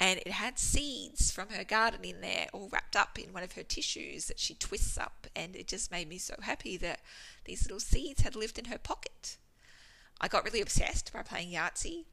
and 0.00 0.18
it 0.20 0.32
had 0.32 0.58
seeds 0.58 1.30
from 1.30 1.50
her 1.50 1.64
garden 1.64 2.02
in 2.02 2.22
there, 2.22 2.46
all 2.54 2.70
wrapped 2.72 2.96
up 2.96 3.18
in 3.18 3.34
one 3.34 3.42
of 3.42 3.52
her 3.52 3.62
tissues 3.62 4.24
that 4.26 4.38
she 4.38 4.54
twists 4.54 4.96
up, 4.96 5.26
and 5.36 5.54
it 5.54 5.68
just 5.68 5.90
made 5.90 6.08
me 6.08 6.16
so 6.16 6.34
happy 6.40 6.78
that 6.78 7.00
these 7.44 7.64
little 7.64 7.78
seeds 7.78 8.22
had 8.22 8.34
lived 8.34 8.58
in 8.58 8.64
her 8.66 8.78
pocket. 8.78 9.36
I 10.18 10.28
got 10.28 10.44
really 10.44 10.62
obsessed 10.62 11.12
by 11.12 11.22
playing 11.22 11.50
Yahtzee. 11.50 12.06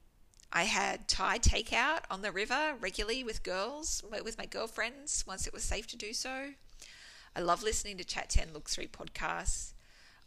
I 0.51 0.63
had 0.63 1.07
Thai 1.07 1.39
takeout 1.39 2.01
on 2.09 2.21
the 2.21 2.33
river 2.33 2.75
regularly 2.77 3.23
with 3.23 3.43
girls, 3.43 4.03
with 4.11 4.37
my 4.37 4.45
girlfriends, 4.45 5.23
once 5.25 5.47
it 5.47 5.53
was 5.53 5.63
safe 5.63 5.87
to 5.87 5.95
do 5.95 6.11
so. 6.11 6.49
I 7.33 7.39
love 7.39 7.63
listening 7.63 7.95
to 7.97 8.03
Chat 8.03 8.29
10 8.29 8.49
Look 8.51 8.69
3 8.69 8.87
podcasts. 8.87 9.71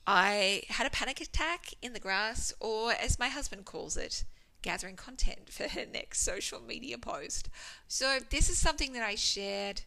I 0.07 0.63
had 0.69 0.87
a 0.87 0.91
panic 0.91 1.21
attack 1.21 1.73
in 1.81 1.95
the 1.95 2.01
grass, 2.01 2.53
or 2.61 2.93
as 2.93 3.19
my 3.19 3.29
husband 3.29 3.65
calls 3.65 3.97
it, 3.97 4.25
gathering 4.61 4.97
content 4.97 5.51
for 5.51 5.69
her 5.69 5.85
next 5.91 6.21
social 6.21 6.61
media 6.61 6.99
post. 6.99 7.49
So, 7.89 8.19
this 8.31 8.51
is 8.51 8.59
something 8.59 8.93
that 8.93 9.03
I 9.03 9.15
shared. 9.15 9.83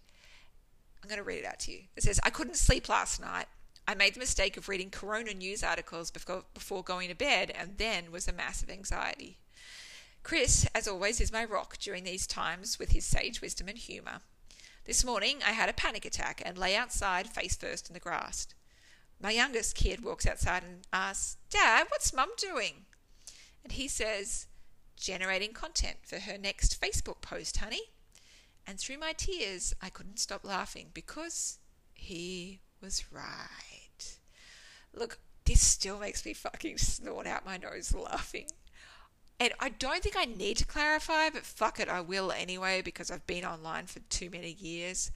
I'm 1.02 1.10
going 1.10 1.18
to 1.18 1.24
read 1.24 1.40
it 1.40 1.46
out 1.46 1.60
to 1.62 1.72
you. 1.72 1.82
It 1.96 2.04
says, 2.04 2.20
I 2.24 2.32
couldn't 2.32 2.58
sleep 2.58 2.90
last 2.90 3.22
night. 3.22 3.46
I 3.88 3.96
made 3.96 4.16
the 4.16 4.20
mistake 4.20 4.58
of 4.58 4.68
reading 4.68 4.90
corona 4.90 5.34
news 5.34 5.64
articles 5.64 6.12
before, 6.12 6.84
going 6.84 7.08
to 7.10 7.16
bed, 7.16 7.52
and 7.52 7.78
then 7.78 8.12
was 8.12 8.28
a 8.28 8.34
massive 8.34 8.70
anxiety. 8.70 9.38
Chris, 10.24 10.68
as 10.76 10.88
always, 10.88 11.22
is 11.22 11.32
my 11.32 11.46
rock 11.46 11.78
during 11.78 12.04
these 12.04 12.28
times 12.28 12.78
with 12.78 12.92
his 12.92 13.06
sage 13.06 13.40
wisdom 13.40 13.70
and 13.70 13.78
humour. 13.78 14.20
This 14.84 15.06
morning 15.06 15.40
I 15.46 15.52
had 15.52 15.70
a 15.70 15.74
panic 15.74 16.04
attack 16.04 16.42
and 16.46 16.58
lay 16.58 16.76
outside 16.76 17.30
face 17.30 17.56
first 17.56 17.90
in 17.90 17.94
the 17.94 18.00
grass. 18.00 18.48
My 19.20 19.32
youngest 19.32 19.76
kid 19.76 20.04
walks 20.04 20.28
outside 20.28 20.64
and 20.64 20.86
asks, 20.94 21.38
Dad, 21.50 21.88
what's 21.90 22.14
mum 22.14 22.30
doing? 22.38 22.86
And 23.64 23.74
he 23.74 23.88
says, 23.88 24.48
generating 24.96 25.54
content 25.54 25.98
for 26.04 26.20
her 26.20 26.38
next 26.38 26.80
Facebook 26.80 27.22
post, 27.22 27.58
honey. 27.58 27.82
And 28.66 28.80
through 28.80 29.00
my 29.00 29.14
tears, 29.14 29.74
I 29.82 29.90
couldn't 29.90 30.20
stop 30.20 30.44
laughing 30.44 30.88
because 30.94 31.60
he 31.94 32.60
was 32.82 33.12
right. 33.12 34.18
Look, 34.94 35.20
this 35.46 35.66
still 35.66 36.00
makes 36.00 36.26
me 36.26 36.34
fucking 36.34 36.78
snort 36.78 37.26
out 37.26 37.46
my 37.46 37.58
nose 37.58 37.96
laughing. 37.96 38.48
And 39.40 39.54
I 39.60 39.70
don't 39.70 40.02
think 40.02 40.16
I 40.18 40.26
need 40.26 40.58
to 40.58 40.66
clarify, 40.66 41.30
but 41.30 41.44
fuck 41.44 41.80
it, 41.80 41.88
I 41.88 42.02
will 42.02 42.32
anyway 42.32 42.82
because 42.82 43.12
I've 43.12 43.28
been 43.28 43.46
online 43.46 43.86
for 43.86 44.00
too 44.10 44.30
many 44.30 44.52
years 44.52 45.12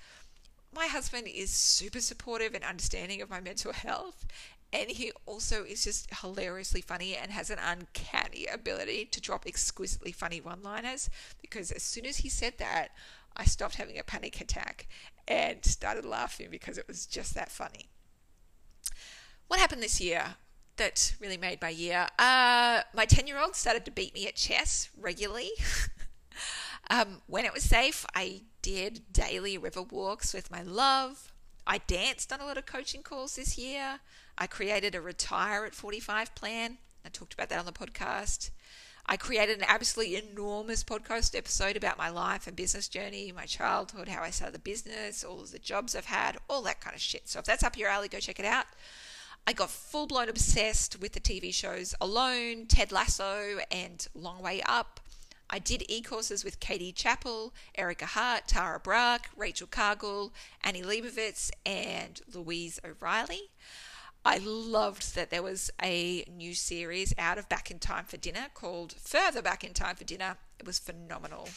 my 0.73 0.87
husband 0.87 1.27
is 1.27 1.51
super 1.51 1.99
supportive 1.99 2.53
and 2.53 2.63
understanding 2.63 3.21
of 3.21 3.29
my 3.29 3.39
mental 3.39 3.73
health. 3.73 4.25
And 4.73 4.89
he 4.89 5.11
also 5.25 5.63
is 5.65 5.83
just 5.83 6.07
hilariously 6.21 6.81
funny 6.81 7.15
and 7.15 7.29
has 7.31 7.49
an 7.49 7.59
uncanny 7.59 8.45
ability 8.45 9.05
to 9.11 9.19
drop 9.19 9.45
exquisitely 9.45 10.13
funny 10.13 10.39
one 10.39 10.63
liners. 10.63 11.09
Because 11.41 11.71
as 11.71 11.83
soon 11.83 12.05
as 12.05 12.17
he 12.17 12.29
said 12.29 12.53
that, 12.59 12.89
I 13.35 13.43
stopped 13.43 13.75
having 13.75 13.99
a 13.99 14.03
panic 14.03 14.39
attack 14.39 14.87
and 15.27 15.63
started 15.65 16.05
laughing 16.05 16.47
because 16.49 16.77
it 16.77 16.87
was 16.87 17.05
just 17.05 17.35
that 17.35 17.51
funny. 17.51 17.89
What 19.47 19.59
happened 19.59 19.83
this 19.83 19.99
year 19.99 20.35
that 20.77 21.15
really 21.19 21.37
made 21.37 21.61
my 21.61 21.69
year? 21.69 22.07
Uh, 22.17 22.81
my 22.93 23.05
10 23.05 23.27
year 23.27 23.39
old 23.39 23.55
started 23.57 23.83
to 23.85 23.91
beat 23.91 24.13
me 24.13 24.25
at 24.27 24.35
chess 24.35 24.89
regularly. 24.97 25.51
Um, 26.89 27.21
when 27.27 27.45
it 27.45 27.53
was 27.53 27.63
safe, 27.63 28.05
I 28.15 28.41
did 28.61 29.13
daily 29.13 29.57
river 29.57 29.81
walks 29.81 30.33
with 30.33 30.51
my 30.51 30.61
love. 30.61 31.31
I 31.65 31.79
danced 31.79 32.33
on 32.33 32.39
a 32.39 32.45
lot 32.45 32.57
of 32.57 32.65
coaching 32.65 33.03
calls 33.03 33.35
this 33.35 33.57
year. 33.57 33.99
I 34.37 34.47
created 34.47 34.95
a 34.95 35.01
retire 35.01 35.65
at 35.65 35.75
45 35.75 36.33
plan. 36.35 36.77
I 37.05 37.09
talked 37.09 37.33
about 37.33 37.49
that 37.49 37.59
on 37.59 37.65
the 37.65 37.71
podcast. 37.71 38.51
I 39.05 39.17
created 39.17 39.57
an 39.57 39.65
absolutely 39.67 40.15
enormous 40.15 40.83
podcast 40.83 41.35
episode 41.35 41.75
about 41.75 41.97
my 41.97 42.09
life 42.09 42.47
and 42.47 42.55
business 42.55 42.87
journey, 42.87 43.31
my 43.31 43.45
childhood, 43.45 44.07
how 44.07 44.21
I 44.21 44.29
started 44.29 44.55
the 44.55 44.59
business, 44.59 45.23
all 45.23 45.41
of 45.41 45.51
the 45.51 45.59
jobs 45.59 45.95
I've 45.95 46.05
had, 46.05 46.37
all 46.47 46.61
that 46.63 46.81
kind 46.81 46.95
of 46.95 47.01
shit. 47.01 47.27
So 47.27 47.39
if 47.39 47.45
that's 47.45 47.63
up 47.63 47.77
your 47.77 47.89
alley, 47.89 48.07
go 48.07 48.19
check 48.19 48.39
it 48.39 48.45
out. 48.45 48.67
I 49.47 49.53
got 49.53 49.71
full 49.71 50.05
blown 50.05 50.29
obsessed 50.29 51.01
with 51.01 51.13
the 51.13 51.19
TV 51.19 51.53
shows 51.53 51.95
Alone, 51.99 52.67
Ted 52.67 52.91
Lasso, 52.91 53.59
and 53.71 54.07
Long 54.13 54.41
Way 54.41 54.61
Up. 54.67 54.99
I 55.53 55.59
did 55.59 55.83
e 55.89 56.01
courses 56.01 56.45
with 56.45 56.61
Katie 56.61 56.93
Chappell, 56.93 57.53
Erica 57.75 58.05
Hart, 58.05 58.47
Tara 58.47 58.79
Brach, 58.79 59.27
Rachel 59.35 59.67
Cargle, 59.67 60.31
Annie 60.63 60.81
Leibovitz, 60.81 61.51
and 61.65 62.21
Louise 62.33 62.79
O'Reilly. 62.85 63.51
I 64.23 64.37
loved 64.37 65.13
that 65.15 65.29
there 65.29 65.43
was 65.43 65.69
a 65.83 66.23
new 66.31 66.53
series 66.53 67.13
out 67.17 67.37
of 67.37 67.49
Back 67.49 67.69
in 67.69 67.79
Time 67.79 68.05
for 68.05 68.15
Dinner 68.15 68.47
called 68.53 68.93
Further 68.93 69.41
Back 69.41 69.65
in 69.65 69.73
Time 69.73 69.97
for 69.97 70.05
Dinner. 70.05 70.37
It 70.57 70.65
was 70.65 70.79
phenomenal. 70.79 71.49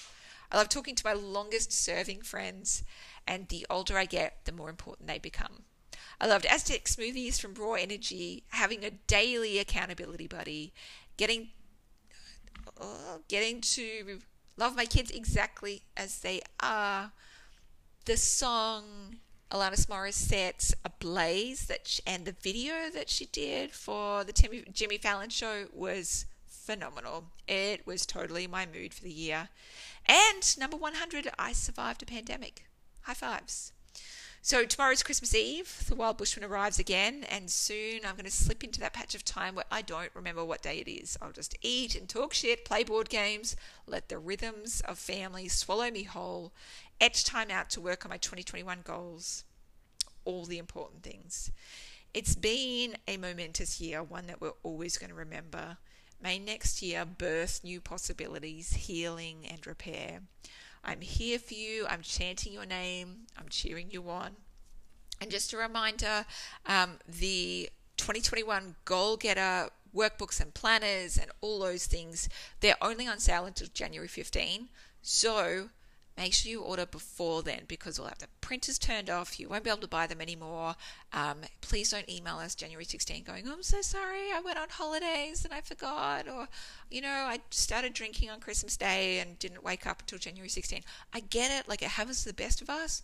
I 0.50 0.56
love 0.56 0.68
talking 0.68 0.96
to 0.96 1.06
my 1.06 1.12
longest 1.12 1.72
serving 1.72 2.22
friends, 2.22 2.82
and 3.28 3.48
the 3.48 3.64
older 3.70 3.96
I 3.96 4.06
get, 4.06 4.38
the 4.44 4.52
more 4.52 4.70
important 4.70 5.08
they 5.08 5.18
become. 5.18 5.62
I 6.20 6.26
loved 6.26 6.46
Aztec 6.46 6.86
smoothies 6.86 7.40
from 7.40 7.54
Raw 7.54 7.74
Energy, 7.74 8.42
having 8.48 8.84
a 8.84 8.90
daily 8.90 9.58
accountability 9.58 10.26
buddy, 10.26 10.72
getting 11.16 11.50
uh, 12.80 13.18
getting 13.28 13.60
to 13.60 14.20
love 14.56 14.76
my 14.76 14.86
kids 14.86 15.10
exactly 15.10 15.82
as 15.96 16.20
they 16.20 16.40
are. 16.60 17.12
The 18.04 18.16
song 18.16 19.16
Alanis 19.50 19.86
Morissette's 19.88 20.74
"Ablaze" 20.84 21.66
that 21.66 21.86
she, 21.86 22.02
and 22.06 22.24
the 22.24 22.32
video 22.32 22.90
that 22.92 23.08
she 23.08 23.26
did 23.26 23.72
for 23.72 24.24
the 24.24 24.32
Timmy, 24.32 24.64
Jimmy 24.72 24.98
Fallon 24.98 25.30
show 25.30 25.66
was 25.72 26.26
phenomenal. 26.46 27.26
It 27.46 27.86
was 27.86 28.06
totally 28.06 28.46
my 28.46 28.66
mood 28.66 28.94
for 28.94 29.02
the 29.04 29.12
year. 29.12 29.48
And 30.06 30.58
number 30.58 30.76
100, 30.76 31.30
I 31.38 31.52
survived 31.52 32.02
a 32.02 32.06
pandemic. 32.06 32.64
High 33.02 33.14
fives. 33.14 33.73
So 34.46 34.66
tomorrow's 34.66 35.02
Christmas 35.02 35.34
Eve. 35.34 35.86
The 35.88 35.94
Wild 35.94 36.18
Bushman 36.18 36.44
arrives 36.44 36.78
again, 36.78 37.24
and 37.30 37.50
soon 37.50 38.00
I'm 38.04 38.14
going 38.14 38.26
to 38.26 38.30
slip 38.30 38.62
into 38.62 38.78
that 38.80 38.92
patch 38.92 39.14
of 39.14 39.24
time 39.24 39.54
where 39.54 39.64
I 39.72 39.80
don't 39.80 40.10
remember 40.12 40.44
what 40.44 40.60
day 40.60 40.84
it 40.86 40.86
is. 40.86 41.16
I'll 41.22 41.32
just 41.32 41.56
eat 41.62 41.94
and 41.94 42.06
talk 42.06 42.34
shit, 42.34 42.66
play 42.66 42.84
board 42.84 43.08
games, 43.08 43.56
let 43.86 44.10
the 44.10 44.18
rhythms 44.18 44.82
of 44.82 44.98
family 44.98 45.48
swallow 45.48 45.90
me 45.90 46.02
whole, 46.02 46.52
etch 47.00 47.24
time 47.24 47.50
out 47.50 47.70
to 47.70 47.80
work 47.80 48.04
on 48.04 48.10
my 48.10 48.18
2021 48.18 48.80
goals. 48.84 49.44
All 50.26 50.44
the 50.44 50.58
important 50.58 51.02
things. 51.02 51.50
It's 52.12 52.34
been 52.34 52.96
a 53.08 53.16
momentous 53.16 53.80
year, 53.80 54.02
one 54.02 54.26
that 54.26 54.42
we're 54.42 54.52
always 54.62 54.98
going 54.98 55.08
to 55.08 55.16
remember. 55.16 55.78
May 56.22 56.38
next 56.38 56.82
year 56.82 57.06
birth 57.06 57.62
new 57.64 57.80
possibilities, 57.80 58.74
healing, 58.74 59.46
and 59.50 59.66
repair. 59.66 60.20
I'm 60.84 61.00
here 61.00 61.38
for 61.38 61.54
you. 61.54 61.86
I'm 61.88 62.02
chanting 62.02 62.52
your 62.52 62.66
name. 62.66 63.26
I'm 63.38 63.48
cheering 63.48 63.90
you 63.90 64.08
on. 64.10 64.32
And 65.20 65.30
just 65.30 65.52
a 65.52 65.56
reminder 65.56 66.26
um, 66.66 66.98
the 67.08 67.70
2021 67.96 68.76
Goal 68.84 69.16
Getter 69.16 69.70
workbooks 69.94 70.40
and 70.40 70.52
planners 70.52 71.16
and 71.16 71.30
all 71.40 71.60
those 71.60 71.86
things, 71.86 72.28
they're 72.60 72.76
only 72.82 73.06
on 73.06 73.18
sale 73.18 73.46
until 73.46 73.68
January 73.72 74.08
15. 74.08 74.68
So 75.02 75.70
make 76.16 76.32
sure 76.32 76.50
you 76.50 76.60
order 76.60 76.86
before 76.86 77.42
then 77.42 77.62
because 77.66 77.98
we'll 77.98 78.08
have 78.08 78.18
the 78.18 78.28
printers 78.40 78.78
turned 78.78 79.10
off. 79.10 79.40
You 79.40 79.48
won't 79.48 79.64
be 79.64 79.70
able 79.70 79.80
to 79.80 79.88
buy 79.88 80.06
them 80.06 80.20
anymore. 80.20 80.74
Um, 81.12 81.38
please 81.60 81.90
don't 81.90 82.08
email 82.08 82.36
us 82.36 82.54
January 82.54 82.84
16 82.84 83.24
going, 83.24 83.48
I'm 83.48 83.62
so 83.62 83.80
sorry, 83.80 84.30
I 84.32 84.40
went 84.44 84.58
on 84.58 84.68
holidays 84.68 85.44
and 85.44 85.52
I 85.52 85.60
forgot, 85.60 86.28
or, 86.28 86.48
you 86.90 87.00
know, 87.00 87.08
I 87.08 87.40
started 87.50 87.94
drinking 87.94 88.30
on 88.30 88.40
Christmas 88.40 88.76
Day 88.76 89.18
and 89.18 89.38
didn't 89.38 89.64
wake 89.64 89.86
up 89.86 90.00
until 90.00 90.18
January 90.18 90.48
16. 90.48 90.82
I 91.12 91.20
get 91.20 91.50
it, 91.50 91.68
like 91.68 91.82
it 91.82 91.88
happens 91.88 92.22
to 92.22 92.28
the 92.28 92.34
best 92.34 92.62
of 92.62 92.70
us, 92.70 93.02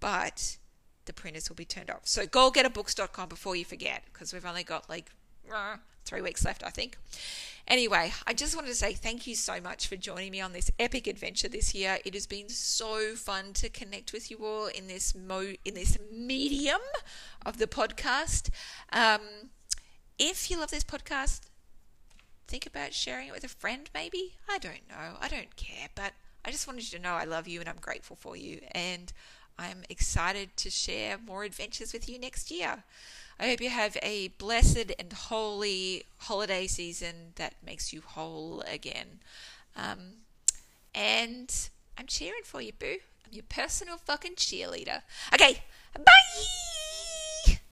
but 0.00 0.58
the 1.06 1.12
printers 1.12 1.48
will 1.48 1.56
be 1.56 1.64
turned 1.64 1.90
off. 1.90 2.02
So 2.04 2.26
goalgetterbooks.com 2.26 3.28
before 3.28 3.56
you 3.56 3.64
forget 3.64 4.04
because 4.12 4.32
we've 4.32 4.46
only 4.46 4.64
got 4.64 4.88
like 4.88 5.10
three 6.04 6.20
weeks 6.20 6.44
left, 6.44 6.62
I 6.64 6.70
think. 6.70 6.98
Anyway, 7.68 8.12
I 8.26 8.34
just 8.34 8.56
wanted 8.56 8.68
to 8.68 8.74
say 8.74 8.92
thank 8.92 9.26
you 9.26 9.36
so 9.36 9.60
much 9.60 9.86
for 9.86 9.96
joining 9.96 10.32
me 10.32 10.40
on 10.40 10.52
this 10.52 10.70
epic 10.78 11.06
adventure 11.06 11.48
this 11.48 11.74
year. 11.74 11.98
It 12.04 12.14
has 12.14 12.26
been 12.26 12.48
so 12.48 13.14
fun 13.14 13.52
to 13.54 13.68
connect 13.68 14.12
with 14.12 14.30
you 14.30 14.38
all 14.44 14.66
in 14.66 14.88
this 14.88 15.14
mo 15.14 15.52
in 15.64 15.74
this 15.74 15.96
medium 16.12 16.80
of 17.46 17.58
the 17.58 17.68
podcast. 17.68 18.50
Um, 18.92 19.20
if 20.18 20.50
you 20.50 20.58
love 20.58 20.70
this 20.70 20.84
podcast, 20.84 21.42
think 22.48 22.66
about 22.66 22.92
sharing 22.92 23.28
it 23.28 23.32
with 23.32 23.44
a 23.44 23.48
friend, 23.48 23.88
maybe. 23.94 24.34
I 24.48 24.58
don't 24.58 24.88
know. 24.88 25.16
I 25.20 25.28
don't 25.28 25.54
care, 25.56 25.88
but 25.94 26.12
I 26.44 26.50
just 26.50 26.66
wanted 26.66 26.92
you 26.92 26.98
to 26.98 27.02
know 27.02 27.12
I 27.12 27.24
love 27.24 27.46
you 27.46 27.60
and 27.60 27.68
I'm 27.68 27.78
grateful 27.80 28.16
for 28.16 28.36
you. 28.36 28.60
And 28.72 29.12
I'm 29.58 29.84
excited 29.88 30.56
to 30.58 30.70
share 30.70 31.16
more 31.18 31.44
adventures 31.44 31.92
with 31.92 32.08
you 32.08 32.18
next 32.18 32.50
year. 32.50 32.84
I 33.38 33.48
hope 33.48 33.60
you 33.60 33.70
have 33.70 33.96
a 34.02 34.28
blessed 34.28 34.92
and 34.98 35.12
holy 35.12 36.04
holiday 36.18 36.66
season 36.66 37.32
that 37.36 37.54
makes 37.64 37.92
you 37.92 38.00
whole 38.00 38.62
again. 38.62 39.20
Um, 39.76 39.98
and 40.94 41.68
I'm 41.98 42.06
cheering 42.06 42.42
for 42.44 42.60
you, 42.60 42.72
boo. 42.78 42.98
I'm 43.26 43.32
your 43.32 43.44
personal 43.48 43.96
fucking 43.96 44.34
cheerleader. 44.34 45.02
Okay, 45.32 45.62
bye! 45.94 46.81